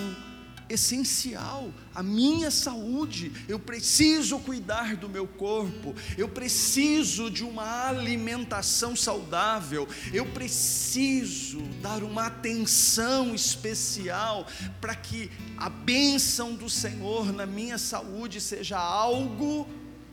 essencial, 0.68 1.72
a 1.94 2.04
minha 2.04 2.52
saúde. 2.52 3.32
Eu 3.48 3.58
preciso 3.58 4.40
cuidar 4.40 4.98
do 4.98 5.08
meu 5.08 5.26
corpo, 5.26 5.96
eu 6.18 6.28
preciso 6.28 7.32
de 7.32 7.46
uma 7.46 7.88
alimentação 7.88 8.94
saudável, 8.94 9.88
eu 10.12 10.26
preciso 10.26 11.62
dar 11.82 12.04
uma 12.04 12.26
atenção 12.26 13.34
especial 13.34 14.46
para 14.82 14.94
que 14.96 15.32
a 15.56 15.70
bênção 15.70 16.54
do 16.54 16.70
Senhor 16.70 17.32
na 17.32 17.46
minha 17.46 17.78
saúde 17.78 18.42
seja 18.42 18.78
algo 18.78 19.66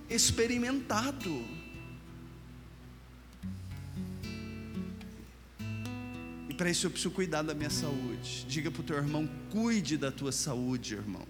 experimentado. 0.08 1.60
Para 6.62 6.70
isso 6.70 6.86
eu 6.86 6.92
preciso 6.92 7.12
cuidar 7.12 7.42
da 7.42 7.54
minha 7.54 7.68
saúde. 7.68 8.46
Diga 8.46 8.70
para 8.70 8.80
o 8.82 8.84
teu 8.84 8.96
irmão: 8.96 9.28
cuide 9.50 9.96
da 9.96 10.12
tua 10.12 10.30
saúde, 10.30 10.94
irmão. 10.94 11.26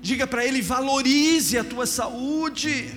Diga 0.00 0.24
para 0.24 0.46
ele: 0.46 0.62
valorize 0.62 1.58
a 1.58 1.64
tua 1.64 1.84
saúde. 1.84 2.92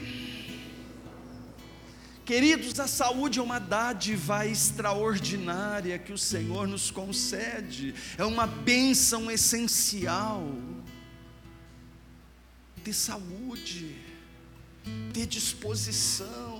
Queridos, 2.24 2.80
a 2.80 2.86
saúde 2.86 3.40
é 3.40 3.42
uma 3.42 3.58
dádiva 3.58 4.46
extraordinária 4.46 5.98
que 5.98 6.14
o 6.14 6.20
Senhor 6.20 6.68
nos 6.68 6.92
concede, 6.92 7.96
é 8.16 8.24
uma 8.24 8.46
bênção 8.46 9.32
essencial. 9.32 10.54
Ter 12.84 12.94
saúde, 12.94 13.96
ter 15.12 15.26
disposição, 15.26 16.53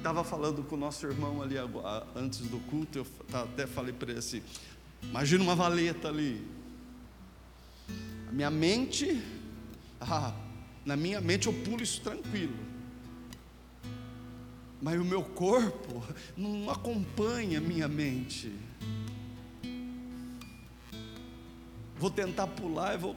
Estava 0.00 0.24
falando 0.24 0.62
com 0.62 0.76
o 0.76 0.78
nosso 0.78 1.06
irmão 1.06 1.42
ali 1.42 1.56
antes 2.16 2.38
do 2.38 2.58
culto, 2.70 3.00
eu 3.00 3.06
até 3.34 3.66
falei 3.66 3.92
para 3.92 4.12
ele 4.12 4.18
assim: 4.20 4.42
imagina 5.02 5.44
uma 5.44 5.54
valeta 5.54 6.08
ali. 6.08 6.42
A 8.26 8.32
minha 8.32 8.50
mente, 8.50 9.22
ah, 10.00 10.32
na 10.86 10.96
minha 10.96 11.20
mente 11.20 11.48
eu 11.48 11.52
pulo 11.52 11.82
isso 11.82 12.00
tranquilo. 12.00 12.56
Mas 14.80 14.98
o 14.98 15.04
meu 15.04 15.22
corpo 15.22 16.02
não 16.34 16.70
acompanha 16.70 17.58
a 17.58 17.60
minha 17.60 17.86
mente. 17.86 18.50
Vou 21.98 22.10
tentar 22.10 22.46
pular 22.46 22.94
e 22.94 22.96
vou, 22.96 23.14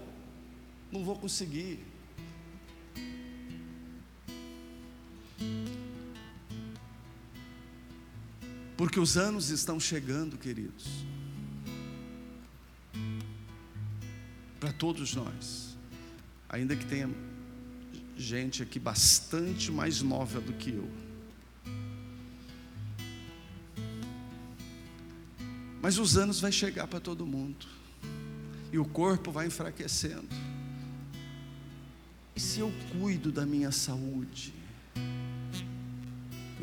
não 0.92 1.06
vou 1.06 1.16
conseguir. 1.16 1.93
Porque 8.84 9.00
os 9.00 9.16
anos 9.16 9.50
estão 9.50 9.80
chegando, 9.80 10.38
queridos. 10.38 11.06
Para 14.60 14.74
todos 14.74 15.16
nós. 15.16 15.78
Ainda 16.50 16.76
que 16.76 16.86
tenha 16.86 17.10
gente 18.18 18.62
aqui 18.62 18.80
bastante 18.80 19.72
mais 19.72 20.02
nova 20.02 20.42
do 20.42 20.52
que 20.52 20.72
eu. 20.72 20.92
Mas 25.82 25.98
os 25.98 26.18
anos 26.18 26.42
vai 26.42 26.52
chegar 26.52 26.86
para 26.86 27.00
todo 27.00 27.26
mundo. 27.26 27.66
E 28.70 28.78
o 28.78 28.84
corpo 28.84 29.32
vai 29.32 29.48
enfraquecendo. 29.48 30.28
E 32.36 32.40
se 32.42 32.60
eu 32.60 32.70
cuido 32.92 33.32
da 33.32 33.46
minha 33.46 33.72
saúde? 33.72 34.54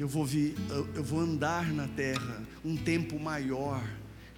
Eu 0.00 0.08
vou, 0.08 0.24
vir, 0.24 0.54
eu 0.94 1.04
vou 1.04 1.20
andar 1.20 1.70
na 1.72 1.86
terra 1.86 2.42
um 2.64 2.74
tempo 2.76 3.20
maior, 3.20 3.82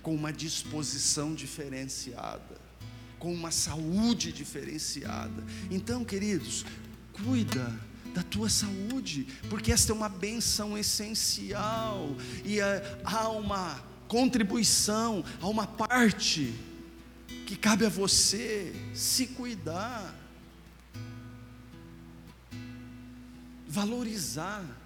com 0.02 0.12
uma 0.12 0.32
disposição 0.32 1.32
diferenciada, 1.32 2.60
com 3.18 3.32
uma 3.32 3.52
saúde 3.52 4.32
diferenciada. 4.32 5.44
Então, 5.70 6.04
queridos, 6.04 6.66
cuida 7.12 7.72
da 8.12 8.24
tua 8.24 8.50
saúde, 8.50 9.28
porque 9.48 9.70
esta 9.70 9.92
é 9.92 9.94
uma 9.94 10.08
benção 10.08 10.76
essencial 10.76 12.16
e 12.44 12.58
há 12.60 13.28
uma 13.28 13.80
contribuição, 14.08 15.24
há 15.40 15.46
uma 15.46 15.66
parte 15.66 16.52
que 17.46 17.54
cabe 17.54 17.86
a 17.86 17.88
você 17.88 18.74
se 18.92 19.28
cuidar, 19.28 20.12
valorizar 23.68 24.81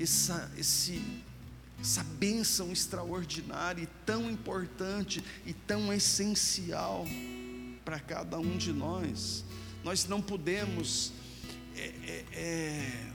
essa, 0.00 0.50
esse, 0.56 1.02
essa 1.80 2.04
bênção 2.04 2.72
extraordinária 2.72 3.82
e 3.82 3.86
tão 4.04 4.30
importante 4.30 5.22
e 5.46 5.52
tão 5.52 5.92
essencial 5.92 7.06
para 7.84 7.98
cada 7.98 8.38
um 8.38 8.56
de 8.56 8.72
nós. 8.72 9.44
Nós 9.82 10.06
não 10.06 10.20
podemos 10.20 11.12
é, 11.76 11.80
é, 11.80 12.24
é, 12.32 13.10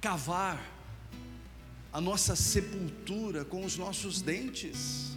cavar 0.00 0.62
a 1.92 2.00
nossa 2.00 2.36
sepultura 2.36 3.44
com 3.44 3.64
os 3.64 3.76
nossos 3.76 4.20
dentes. 4.20 5.16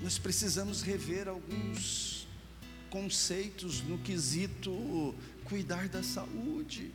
Nós 0.00 0.16
precisamos 0.16 0.82
rever 0.82 1.26
alguns 1.26 2.15
conceitos 2.90 3.82
no 3.82 3.98
quesito 3.98 5.14
cuidar 5.44 5.88
da 5.88 6.02
saúde. 6.02 6.92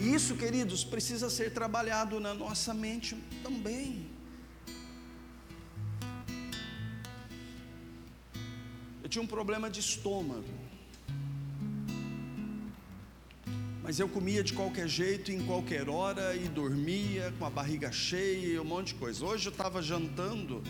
Isso, 0.00 0.36
queridos, 0.36 0.84
precisa 0.84 1.30
ser 1.30 1.52
trabalhado 1.52 2.20
na 2.20 2.34
nossa 2.34 2.74
mente 2.74 3.14
também. 3.42 4.10
Eu 9.02 9.08
tinha 9.08 9.22
um 9.22 9.26
problema 9.26 9.70
de 9.70 9.80
estômago. 9.80 10.63
Mas 13.84 14.00
eu 14.00 14.08
comia 14.08 14.42
de 14.42 14.54
qualquer 14.54 14.88
jeito, 14.88 15.30
em 15.30 15.44
qualquer 15.44 15.90
hora, 15.90 16.34
e 16.34 16.48
dormia 16.48 17.34
com 17.38 17.44
a 17.44 17.50
barriga 17.50 17.92
cheia 17.92 18.54
e 18.54 18.58
um 18.58 18.64
monte 18.64 18.88
de 18.88 18.94
coisa. 18.94 19.22
Hoje 19.22 19.48
eu 19.48 19.52
estava 19.52 19.82
jantando, 19.82 20.62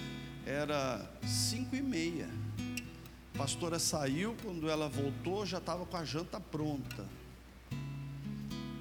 era 0.44 1.08
cinco 1.24 1.76
e 1.76 1.80
meia. 1.80 2.28
A 3.32 3.38
pastora 3.38 3.78
saiu, 3.78 4.34
quando 4.42 4.68
ela 4.68 4.88
voltou, 4.88 5.46
já 5.46 5.58
estava 5.58 5.86
com 5.86 5.96
a 5.96 6.04
janta 6.04 6.40
pronta. 6.40 7.06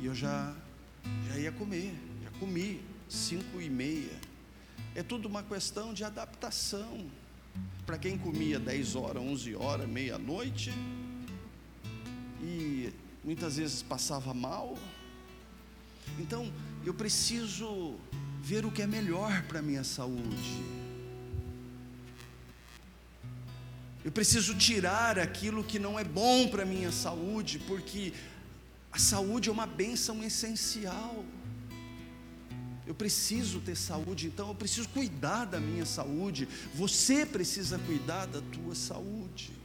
E 0.02 0.08
eu 0.08 0.16
já, 0.16 0.56
já 1.28 1.38
ia 1.38 1.52
comer, 1.52 1.94
já 2.24 2.32
comi, 2.40 2.82
cinco 3.08 3.62
e 3.62 3.70
meia. 3.70 4.20
É 4.96 5.04
tudo 5.04 5.28
uma 5.28 5.44
questão 5.44 5.94
de 5.94 6.04
adaptação. 6.04 7.06
Para 7.86 8.00
quem 8.00 8.18
comia 8.18 8.60
10 8.60 8.96
horas, 8.96 9.22
11 9.22 9.56
horas, 9.56 9.88
meia-noite, 9.88 10.74
e 12.42 12.92
muitas 13.24 13.58
vezes 13.58 13.82
passava 13.82 14.34
mal. 14.34 14.78
Então, 16.20 16.52
eu 16.86 16.94
preciso 16.94 17.96
ver 18.42 18.66
o 18.66 18.72
que 18.72 18.82
é 18.82 18.88
melhor 18.88 19.44
para 19.44 19.60
a 19.60 19.62
minha 19.62 19.84
saúde. 19.84 20.62
Eu 24.04 24.12
preciso 24.12 24.54
tirar 24.56 25.18
aquilo 25.18 25.64
que 25.64 25.80
não 25.80 25.98
é 25.98 26.04
bom 26.04 26.50
para 26.50 26.64
a 26.64 26.66
minha 26.66 26.92
saúde, 26.92 27.58
porque 27.60 28.14
a 28.92 29.00
saúde 29.00 29.48
é 29.48 29.52
uma 29.52 29.66
bênção 29.66 30.22
essencial. 30.22 31.24
Eu 32.86 32.94
preciso 32.94 33.62
ter 33.62 33.78
saúde, 33.78 34.28
então 34.28 34.50
eu 34.50 34.56
preciso 34.56 34.90
cuidar 34.90 35.46
da 35.46 35.58
minha 35.58 35.86
saúde. 35.86 36.50
Você 36.76 37.26
precisa 37.26 37.80
cuidar 37.80 38.26
da 38.26 38.42
tua 38.42 38.76
saúde. 38.76 39.63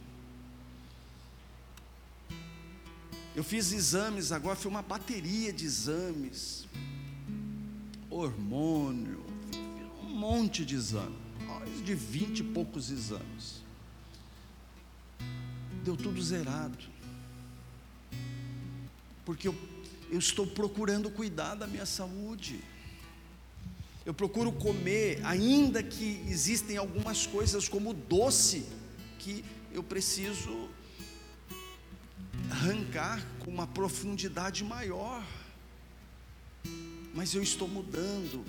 Eu 3.39 3.43
fiz 3.45 3.71
exames 3.71 4.33
agora, 4.33 4.53
foi 4.57 4.69
uma 4.69 4.81
bateria 4.81 5.53
de 5.53 5.63
exames, 5.63 6.67
hormônio, 8.09 9.25
um 10.03 10.09
monte 10.09 10.65
de 10.65 10.75
exames, 10.75 11.17
mais 11.47 11.85
de 11.85 11.95
vinte 11.95 12.39
e 12.39 12.43
poucos 12.43 12.91
exames. 12.91 13.63
Deu 15.85 15.95
tudo 15.95 16.21
zerado, 16.21 16.77
porque 19.23 19.47
eu, 19.47 19.55
eu 20.11 20.19
estou 20.19 20.45
procurando 20.45 21.09
cuidar 21.09 21.55
da 21.55 21.65
minha 21.65 21.85
saúde. 21.85 22.59
Eu 24.05 24.13
procuro 24.13 24.51
comer, 24.51 25.21
ainda 25.23 25.81
que 25.81 26.21
existem 26.27 26.75
algumas 26.75 27.25
coisas 27.25 27.69
como 27.69 27.93
doce 27.93 28.65
que 29.17 29.45
eu 29.71 29.81
preciso 29.81 30.67
arrancar 32.59 33.25
com 33.39 33.49
uma 33.49 33.65
profundidade 33.65 34.65
maior. 34.65 35.25
Mas 37.13 37.33
eu 37.33 37.41
estou 37.41 37.69
mudando 37.69 38.45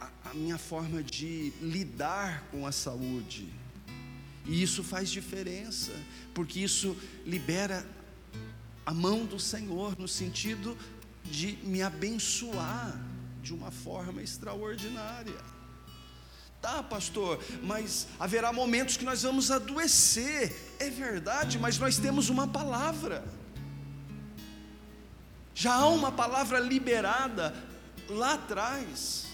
a, 0.00 0.30
a 0.30 0.34
minha 0.34 0.56
forma 0.56 1.02
de 1.02 1.52
lidar 1.60 2.44
com 2.50 2.66
a 2.66 2.72
saúde. 2.72 3.52
E 4.46 4.62
isso 4.62 4.82
faz 4.82 5.10
diferença, 5.10 5.92
porque 6.34 6.60
isso 6.60 6.96
libera 7.26 7.86
a 8.86 8.94
mão 8.94 9.26
do 9.26 9.38
Senhor 9.38 9.98
no 9.98 10.08
sentido 10.08 10.76
de 11.22 11.58
me 11.62 11.82
abençoar 11.82 12.98
de 13.42 13.52
uma 13.52 13.70
forma 13.70 14.22
extraordinária. 14.22 15.57
Tá, 16.60 16.82
pastor, 16.82 17.38
mas 17.62 18.08
haverá 18.18 18.52
momentos 18.52 18.96
que 18.96 19.04
nós 19.04 19.22
vamos 19.22 19.50
adoecer. 19.50 20.74
É 20.80 20.90
verdade, 20.90 21.58
mas 21.58 21.78
nós 21.78 21.98
temos 21.98 22.28
uma 22.28 22.48
palavra. 22.48 23.24
Já 25.54 25.74
há 25.74 25.88
uma 25.88 26.10
palavra 26.10 26.58
liberada 26.58 27.54
lá 28.08 28.34
atrás, 28.34 29.26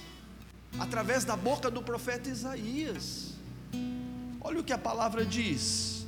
através 0.78 1.24
da 1.24 1.36
boca 1.36 1.70
do 1.70 1.82
profeta 1.82 2.28
Isaías. 2.28 3.32
Olha 4.40 4.60
o 4.60 4.64
que 4.64 4.72
a 4.72 4.78
palavra 4.78 5.24
diz. 5.24 6.04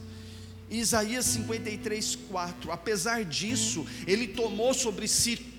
Isaías 0.70 1.24
53, 1.26 2.16
4. 2.28 2.72
Apesar 2.72 3.24
disso, 3.24 3.86
ele 4.06 4.28
tomou 4.28 4.74
sobre 4.74 5.08
si 5.08 5.55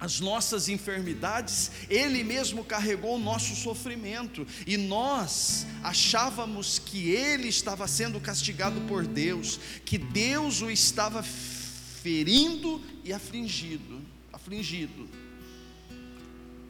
as 0.00 0.18
nossas 0.18 0.68
enfermidades, 0.68 1.70
Ele 1.90 2.24
mesmo 2.24 2.64
carregou 2.64 3.16
o 3.16 3.18
nosso 3.18 3.54
sofrimento, 3.54 4.46
e 4.66 4.76
nós 4.76 5.66
achávamos 5.82 6.78
que 6.78 7.10
Ele 7.10 7.48
estava 7.48 7.86
sendo 7.86 8.18
castigado 8.18 8.80
por 8.88 9.06
Deus, 9.06 9.60
que 9.84 9.98
Deus 9.98 10.62
o 10.62 10.70
estava 10.70 11.22
ferindo 11.22 12.82
e 13.04 13.12
afligido, 13.12 14.00
afligido. 14.32 15.06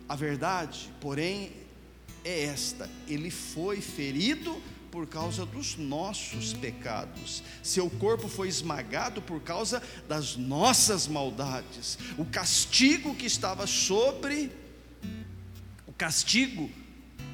A 0.08 0.16
verdade, 0.16 0.90
porém, 1.00 1.52
é 2.24 2.44
esta: 2.46 2.90
Ele 3.06 3.30
foi 3.30 3.80
ferido 3.80 4.60
por 4.90 5.06
causa 5.06 5.46
dos 5.46 5.76
nossos 5.76 6.52
pecados, 6.52 7.42
seu 7.62 7.88
corpo 7.88 8.28
foi 8.28 8.48
esmagado 8.48 9.22
por 9.22 9.40
causa 9.40 9.82
das 10.08 10.36
nossas 10.36 11.06
maldades. 11.06 11.98
O 12.18 12.24
castigo 12.24 13.14
que 13.14 13.26
estava 13.26 13.66
sobre, 13.66 14.50
o 15.86 15.92
castigo 15.92 16.68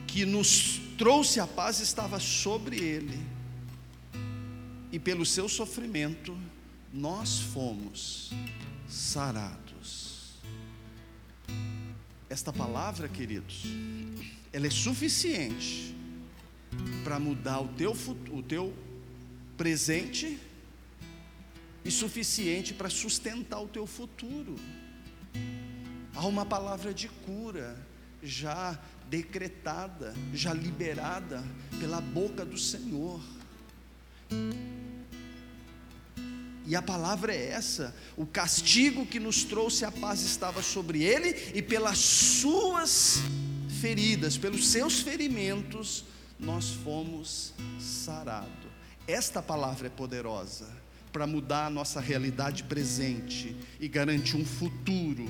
que 0.07 0.25
nos 0.25 0.81
trouxe 0.99 1.41
a 1.41 1.47
paz 1.47 1.81
estava 1.81 2.21
sobre 2.21 2.77
ele, 2.79 3.19
e 4.93 4.99
pelo 4.99 5.27
seu 5.27 5.49
sofrimento 5.49 6.37
nós 6.93 7.39
fomos 7.39 8.31
sarados. 8.89 10.37
Esta 12.29 12.53
palavra, 12.53 13.09
queridos, 13.09 13.63
ela 14.53 14.67
é 14.67 14.71
suficiente 14.71 15.96
para 17.05 17.19
mudar 17.19 17.61
o 17.61 17.69
teu, 17.69 17.93
o 18.33 18.43
teu 18.43 18.75
presente 19.57 20.39
e 21.85 21.91
suficiente 21.91 22.75
para 22.75 22.91
sustentar 22.91 23.61
o 23.61 23.69
teu 23.69 23.87
futuro. 23.87 24.57
Há 26.15 26.27
uma 26.27 26.45
palavra 26.45 26.93
de 26.93 27.09
cura 27.09 27.77
já 28.23 28.79
decretada, 29.09 30.15
já 30.35 30.53
liberada 30.53 31.45
pela 31.79 32.01
boca 32.01 32.45
do 32.45 32.59
Senhor. 32.59 33.21
E 36.67 36.75
a 36.75 36.83
palavra 36.83 37.33
é 37.33 37.51
essa: 37.51 37.95
o 38.17 38.27
castigo 38.27 39.07
que 39.07 39.21
nos 39.21 39.45
trouxe 39.45 39.85
a 39.85 39.93
paz 39.93 40.23
estava 40.23 40.63
sobre 40.63 41.05
ele, 41.05 41.53
e 41.55 41.63
pelas 41.63 41.99
suas 41.99 43.19
feridas, 43.81 44.37
pelos 44.37 44.67
seus 44.69 45.01
ferimentos, 45.01 46.05
nós 46.39 46.71
fomos 46.71 47.55
sarados. 47.79 48.71
Esta 49.07 49.41
palavra 49.41 49.87
é 49.87 49.91
poderosa 49.91 50.67
para 51.13 51.27
mudar 51.27 51.67
a 51.67 51.71
nossa 51.71 52.01
realidade 52.01 52.65
presente 52.65 53.57
e 53.81 53.89
garantir 53.89 54.37
um 54.37 54.45
futuro 54.45 55.27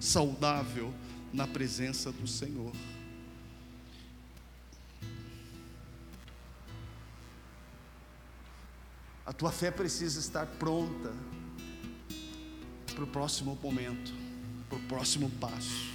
saudável 0.00 0.94
na 1.32 1.46
presença 1.46 2.10
do 2.10 2.26
Senhor. 2.26 2.72
A 9.26 9.32
tua 9.32 9.50
fé 9.50 9.70
precisa 9.72 10.20
estar 10.20 10.46
pronta 10.46 11.12
para 12.94 13.04
o 13.04 13.06
próximo 13.06 13.58
momento, 13.60 14.14
para 14.68 14.78
o 14.78 14.82
próximo 14.82 15.28
passo, 15.40 15.90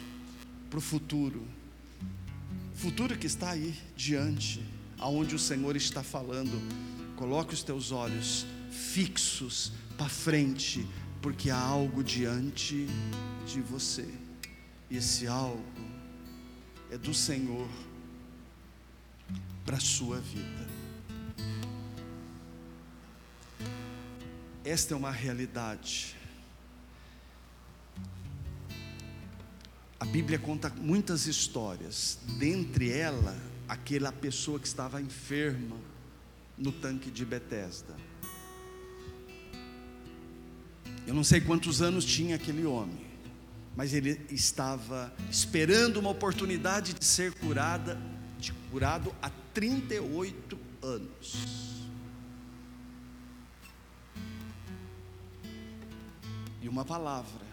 para 0.69 0.77
o 0.77 0.81
futuro 0.81 1.41
futuro 2.81 3.15
que 3.15 3.27
está 3.27 3.51
aí 3.51 3.75
diante, 3.95 4.59
aonde 4.97 5.35
o 5.35 5.39
Senhor 5.39 5.75
está 5.75 6.01
falando, 6.01 6.59
coloque 7.15 7.53
os 7.53 7.61
teus 7.61 7.91
olhos 7.91 8.47
fixos 8.71 9.71
para 9.95 10.09
frente, 10.09 10.87
porque 11.21 11.51
há 11.51 11.59
algo 11.59 12.03
diante 12.03 12.87
de 13.45 13.61
você. 13.61 14.11
E 14.89 14.97
esse 14.97 15.27
algo 15.27 15.63
é 16.89 16.97
do 16.97 17.13
Senhor 17.13 17.69
para 19.63 19.77
a 19.77 19.79
sua 19.79 20.19
vida. 20.19 20.67
Esta 24.65 24.95
é 24.95 24.97
uma 24.97 25.11
realidade 25.11 26.15
Bíblia 30.11 30.37
conta 30.37 30.69
muitas 30.69 31.25
histórias, 31.25 32.19
dentre 32.37 32.91
ela, 32.91 33.33
aquela 33.65 34.11
pessoa 34.11 34.59
que 34.59 34.67
estava 34.67 35.01
enferma 35.01 35.77
no 36.57 36.69
tanque 36.69 37.09
de 37.09 37.23
Betesda. 37.23 37.95
Eu 41.07 41.13
não 41.13 41.23
sei 41.23 41.39
quantos 41.39 41.81
anos 41.81 42.03
tinha 42.03 42.35
aquele 42.35 42.65
homem, 42.65 43.05
mas 43.73 43.93
ele 43.93 44.19
estava 44.29 45.13
esperando 45.29 45.95
uma 45.95 46.09
oportunidade 46.09 46.93
de 46.93 47.05
ser 47.05 47.33
curada, 47.35 47.97
de 48.37 48.51
curado 48.69 49.15
há 49.21 49.29
38 49.53 50.59
anos. 50.83 51.37
E 56.61 56.67
uma 56.67 56.83
palavra 56.83 57.50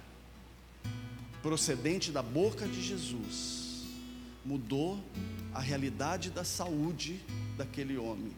procedente 1.49 2.13
da 2.13 2.23
boca 2.23 2.69
de 2.69 2.83
Jesus, 2.83 3.85
mudou 4.45 5.03
a 5.55 5.61
realidade 5.61 6.29
da 6.29 6.45
saúde 6.45 7.23
daquele 7.57 7.97
homem 7.97 8.37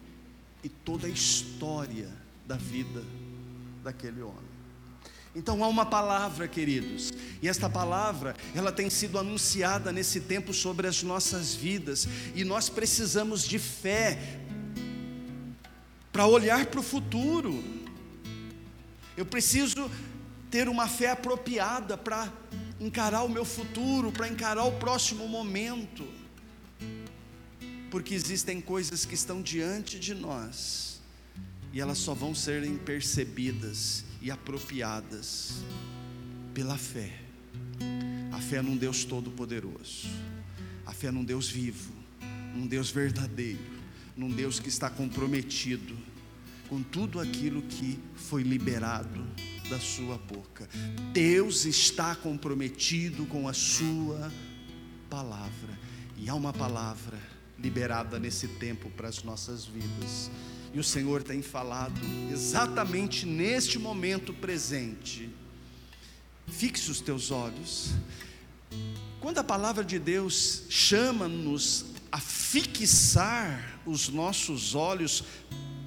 e 0.62 0.68
toda 0.68 1.08
a 1.08 1.10
história 1.10 2.08
da 2.46 2.54
vida 2.54 3.02
daquele 3.82 4.22
homem. 4.22 4.48
Então 5.34 5.64
há 5.64 5.66
uma 5.66 5.84
palavra, 5.84 6.46
queridos, 6.46 7.12
e 7.42 7.48
esta 7.48 7.68
palavra, 7.68 8.36
ela 8.54 8.70
tem 8.70 8.88
sido 8.88 9.18
anunciada 9.18 9.90
nesse 9.90 10.20
tempo 10.20 10.54
sobre 10.54 10.86
as 10.86 11.02
nossas 11.02 11.52
vidas, 11.52 12.06
e 12.36 12.44
nós 12.44 12.68
precisamos 12.68 13.42
de 13.42 13.58
fé 13.58 14.38
para 16.12 16.28
olhar 16.28 16.66
para 16.66 16.78
o 16.78 16.84
futuro. 16.84 17.60
Eu 19.16 19.26
preciso 19.26 19.90
ter 20.48 20.68
uma 20.68 20.86
fé 20.86 21.10
apropriada 21.10 21.96
para 21.96 22.32
encarar 22.80 23.22
o 23.22 23.28
meu 23.28 23.44
futuro, 23.44 24.10
para 24.10 24.28
encarar 24.28 24.64
o 24.64 24.72
próximo 24.72 25.28
momento. 25.28 26.08
Porque 27.90 28.14
existem 28.14 28.60
coisas 28.60 29.04
que 29.04 29.14
estão 29.14 29.42
diante 29.42 29.98
de 29.98 30.14
nós 30.14 31.00
e 31.72 31.80
elas 31.80 31.98
só 31.98 32.14
vão 32.14 32.34
serem 32.34 32.76
percebidas 32.76 34.04
e 34.22 34.30
apropriadas 34.30 35.62
pela 36.54 36.78
fé. 36.78 37.20
A 38.32 38.40
fé 38.40 38.62
num 38.62 38.76
Deus 38.76 39.04
todo-poderoso, 39.04 40.08
a 40.86 40.92
fé 40.92 41.10
num 41.10 41.24
Deus 41.24 41.48
vivo, 41.48 41.92
num 42.54 42.66
Deus 42.66 42.90
verdadeiro, 42.90 43.80
num 44.16 44.30
Deus 44.30 44.58
que 44.58 44.68
está 44.68 44.88
comprometido 44.88 45.96
com 46.68 46.82
tudo 46.82 47.18
aquilo 47.20 47.62
que 47.62 47.98
foi 48.14 48.42
liberado 48.42 49.26
da 49.70 49.78
sua 49.78 50.18
boca. 50.18 50.68
Deus 51.12 51.64
está 51.64 52.16
comprometido 52.16 53.24
com 53.26 53.46
a 53.46 53.52
sua 53.52 54.30
palavra. 55.08 55.78
E 56.18 56.28
há 56.28 56.34
uma 56.34 56.52
palavra 56.52 57.16
liberada 57.56 58.18
nesse 58.18 58.48
tempo 58.48 58.90
para 58.90 59.08
as 59.08 59.22
nossas 59.22 59.64
vidas. 59.64 60.28
E 60.74 60.80
o 60.80 60.84
Senhor 60.84 61.22
tem 61.22 61.40
falado 61.40 62.00
exatamente 62.32 63.24
neste 63.24 63.78
momento 63.78 64.34
presente. 64.34 65.30
Fixe 66.48 66.90
os 66.90 67.00
teus 67.00 67.30
olhos. 67.30 67.92
Quando 69.20 69.38
a 69.38 69.44
palavra 69.44 69.84
de 69.84 70.00
Deus 70.00 70.64
chama-nos 70.68 71.86
a 72.10 72.18
fixar 72.18 73.80
os 73.86 74.08
nossos 74.08 74.74
olhos 74.74 75.22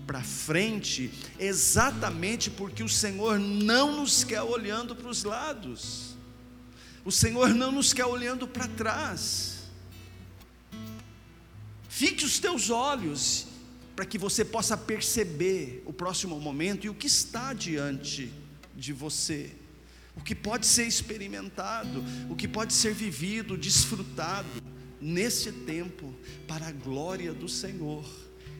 para 0.05 0.21
frente, 0.21 1.11
exatamente 1.39 2.49
porque 2.49 2.83
o 2.83 2.89
Senhor 2.89 3.39
não 3.39 3.97
nos 3.97 4.23
quer 4.23 4.41
olhando 4.41 4.95
para 4.95 5.09
os 5.09 5.23
lados, 5.23 6.15
o 7.05 7.11
Senhor 7.11 7.49
não 7.49 7.71
nos 7.71 7.93
quer 7.93 8.05
olhando 8.05 8.47
para 8.47 8.67
trás. 8.67 9.63
Fique 11.89 12.25
os 12.25 12.39
teus 12.39 12.69
olhos 12.69 13.47
para 13.95 14.05
que 14.05 14.17
você 14.17 14.43
possa 14.43 14.75
perceber 14.75 15.83
o 15.85 15.93
próximo 15.93 16.39
momento 16.39 16.85
e 16.85 16.89
o 16.89 16.95
que 16.95 17.07
está 17.07 17.53
diante 17.53 18.33
de 18.75 18.91
você, 18.91 19.51
o 20.15 20.21
que 20.21 20.33
pode 20.33 20.65
ser 20.65 20.87
experimentado, 20.87 22.03
o 22.29 22.35
que 22.35 22.47
pode 22.47 22.73
ser 22.73 22.93
vivido, 22.93 23.57
desfrutado 23.57 24.47
nesse 24.99 25.51
tempo 25.51 26.13
para 26.47 26.67
a 26.67 26.71
glória 26.71 27.33
do 27.33 27.47
Senhor 27.47 28.03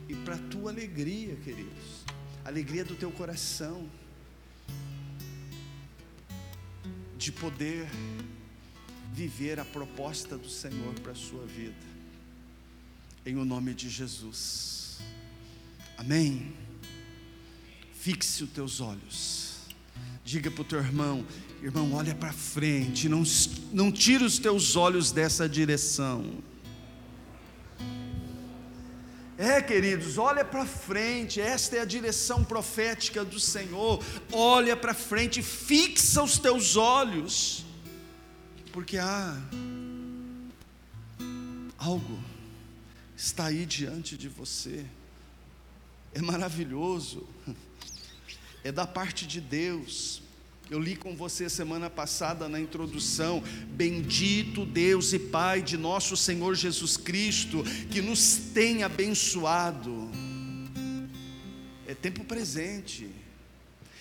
e 0.08 0.16
para 0.16 0.36
a 0.36 0.40
tua 0.50 0.72
alegria, 0.72 1.36
queridos, 1.38 2.06
alegria 2.46 2.84
do 2.84 2.96
teu 2.96 3.12
coração, 3.12 3.90
de 7.18 7.32
poder 7.32 7.88
viver 9.14 9.60
a 9.60 9.66
proposta 9.66 10.38
do 10.38 10.50
Senhor 10.50 10.94
para 11.00 11.12
a 11.12 11.16
sua 11.16 11.46
vida 11.46 11.94
em 13.26 13.38
o 13.38 13.46
nome 13.46 13.74
de 13.74 13.90
Jesus. 13.90 14.98
Amém. 15.98 16.54
Fixe 17.94 18.44
os 18.44 18.50
teus 18.50 18.82
olhos. 18.82 19.54
Diga 20.26 20.50
para 20.52 20.62
o 20.62 20.66
teu 20.66 20.80
irmão, 20.80 21.26
irmão, 21.62 21.94
olha 21.94 22.16
para 22.16 22.32
frente, 22.32 23.10
não, 23.10 23.24
não 23.72 23.92
tira 23.92 24.24
os 24.24 24.40
teus 24.40 24.76
olhos 24.76 25.12
dessa 25.12 25.48
direção. 25.48 26.42
É, 29.44 29.62
queridos, 29.62 30.18
olha 30.18 30.46
para 30.46 30.66
frente, 30.66 31.42
esta 31.42 31.76
é 31.76 31.82
a 31.82 31.86
direção 31.86 32.46
profética 32.46 33.26
do 33.26 33.42
Senhor. 33.42 34.02
Olha 34.32 34.78
para 34.78 34.94
frente, 34.94 35.44
fixa 35.44 36.24
os 36.24 36.40
teus 36.40 36.78
olhos, 36.78 37.66
porque 38.72 38.98
há 38.98 39.38
algo 41.78 42.18
está 43.18 43.48
aí 43.48 43.66
diante 43.66 44.16
de 44.16 44.30
você. 44.30 44.86
É 46.14 46.22
maravilhoso, 46.22 47.28
é 48.64 48.72
da 48.72 48.88
parte 48.88 49.28
de 49.28 49.42
Deus. 49.42 50.23
Eu 50.70 50.80
li 50.80 50.96
com 50.96 51.16
você 51.16 51.50
semana 51.50 51.90
passada 51.90 52.48
na 52.48 52.60
introdução: 52.60 53.44
Bendito 53.70 54.66
Deus 54.66 55.14
e 55.14 55.20
Pai 55.20 55.62
de 55.62 55.78
nosso 55.78 56.16
Senhor 56.16 56.56
Jesus 56.56 56.98
Cristo, 56.98 57.64
que 57.92 58.02
nos 58.02 58.38
tem 58.54 58.84
abençoado. 58.84 60.10
É 61.86 61.94
tempo 61.94 62.24
presente. 62.24 63.10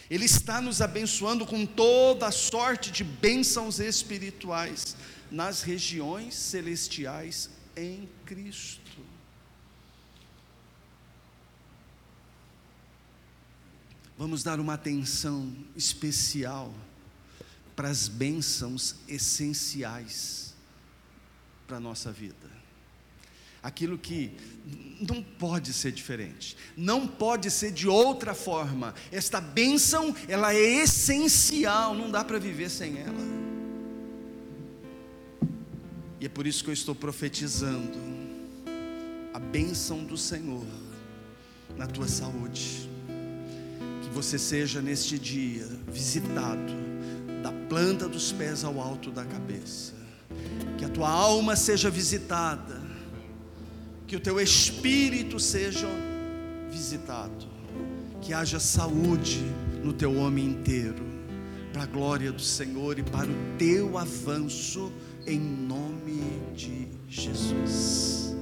Ele 0.09 0.25
está 0.27 0.61
nos 0.61 0.81
abençoando 0.81 1.47
com 1.47 1.65
toda 1.65 2.31
sorte 2.31 2.91
de 2.91 3.03
bênçãos 3.03 3.81
espirituais 3.81 4.95
nas 5.31 5.63
regiões 5.63 6.35
celestiais 6.35 7.49
em 7.77 8.09
Cristo. 8.27 8.82
Vamos 14.23 14.45
dar 14.45 14.61
uma 14.61 14.75
atenção 14.75 15.53
especial 15.75 16.73
para 17.75 17.89
as 17.89 18.07
bênçãos 18.07 18.95
essenciais 19.09 20.55
para 21.67 21.79
a 21.79 21.81
nossa 21.81 22.13
vida. 22.13 22.49
Aquilo 23.61 23.99
que 23.99 24.31
não 25.01 25.25
pode 25.25 25.73
ser 25.73 25.91
diferente, 25.91 26.57
não 26.77 27.05
pode 27.05 27.51
ser 27.51 27.73
de 27.73 27.89
outra 27.89 28.33
forma. 28.33 28.95
Esta 29.11 29.41
bênção, 29.41 30.15
ela 30.29 30.55
é 30.55 30.85
essencial, 30.85 31.93
não 31.93 32.09
dá 32.09 32.23
para 32.23 32.39
viver 32.39 32.71
sem 32.71 32.99
ela. 32.99 33.25
E 36.21 36.27
é 36.27 36.29
por 36.29 36.47
isso 36.47 36.63
que 36.63 36.71
eu 36.71 36.75
estou 36.75 36.95
profetizando 36.95 37.99
a 39.35 39.41
bênção 39.41 40.05
do 40.05 40.17
Senhor 40.17 40.65
na 41.77 41.89
tua 41.89 42.07
saúde 42.07 42.92
você 44.13 44.39
seja 44.39 44.83
neste 44.83 45.19
dia 45.19 45.67
visitado 45.89 46.73
da 47.43 47.51
planta 47.69 48.07
dos 48.07 48.31
pés 48.31 48.63
ao 48.63 48.81
alto 48.81 49.11
da 49.11 49.25
cabeça, 49.25 49.95
que 50.79 50.85
a 50.85 50.89
tua 50.89 51.09
alma 51.09 51.57
seja 51.57 51.91
visitada, 51.91 52.81
que 54.07 54.15
o 54.15 54.21
teu 54.21 54.39
espírito 54.39 55.41
seja 55.41 55.89
visitado, 56.71 57.47
que 58.21 58.35
haja 58.35 58.61
saúde 58.61 59.43
no 59.83 59.93
teu 59.93 60.15
homem 60.17 60.45
inteiro, 60.47 61.03
para 61.73 61.85
a 61.85 61.87
glória 61.87 62.31
do 62.31 62.43
Senhor 62.43 62.99
e 62.99 63.03
para 63.03 63.31
o 63.31 63.57
teu 63.59 63.97
avanço, 63.97 64.93
em 65.27 65.41
nome 65.41 66.23
de 66.55 66.87
Jesus. 67.09 68.37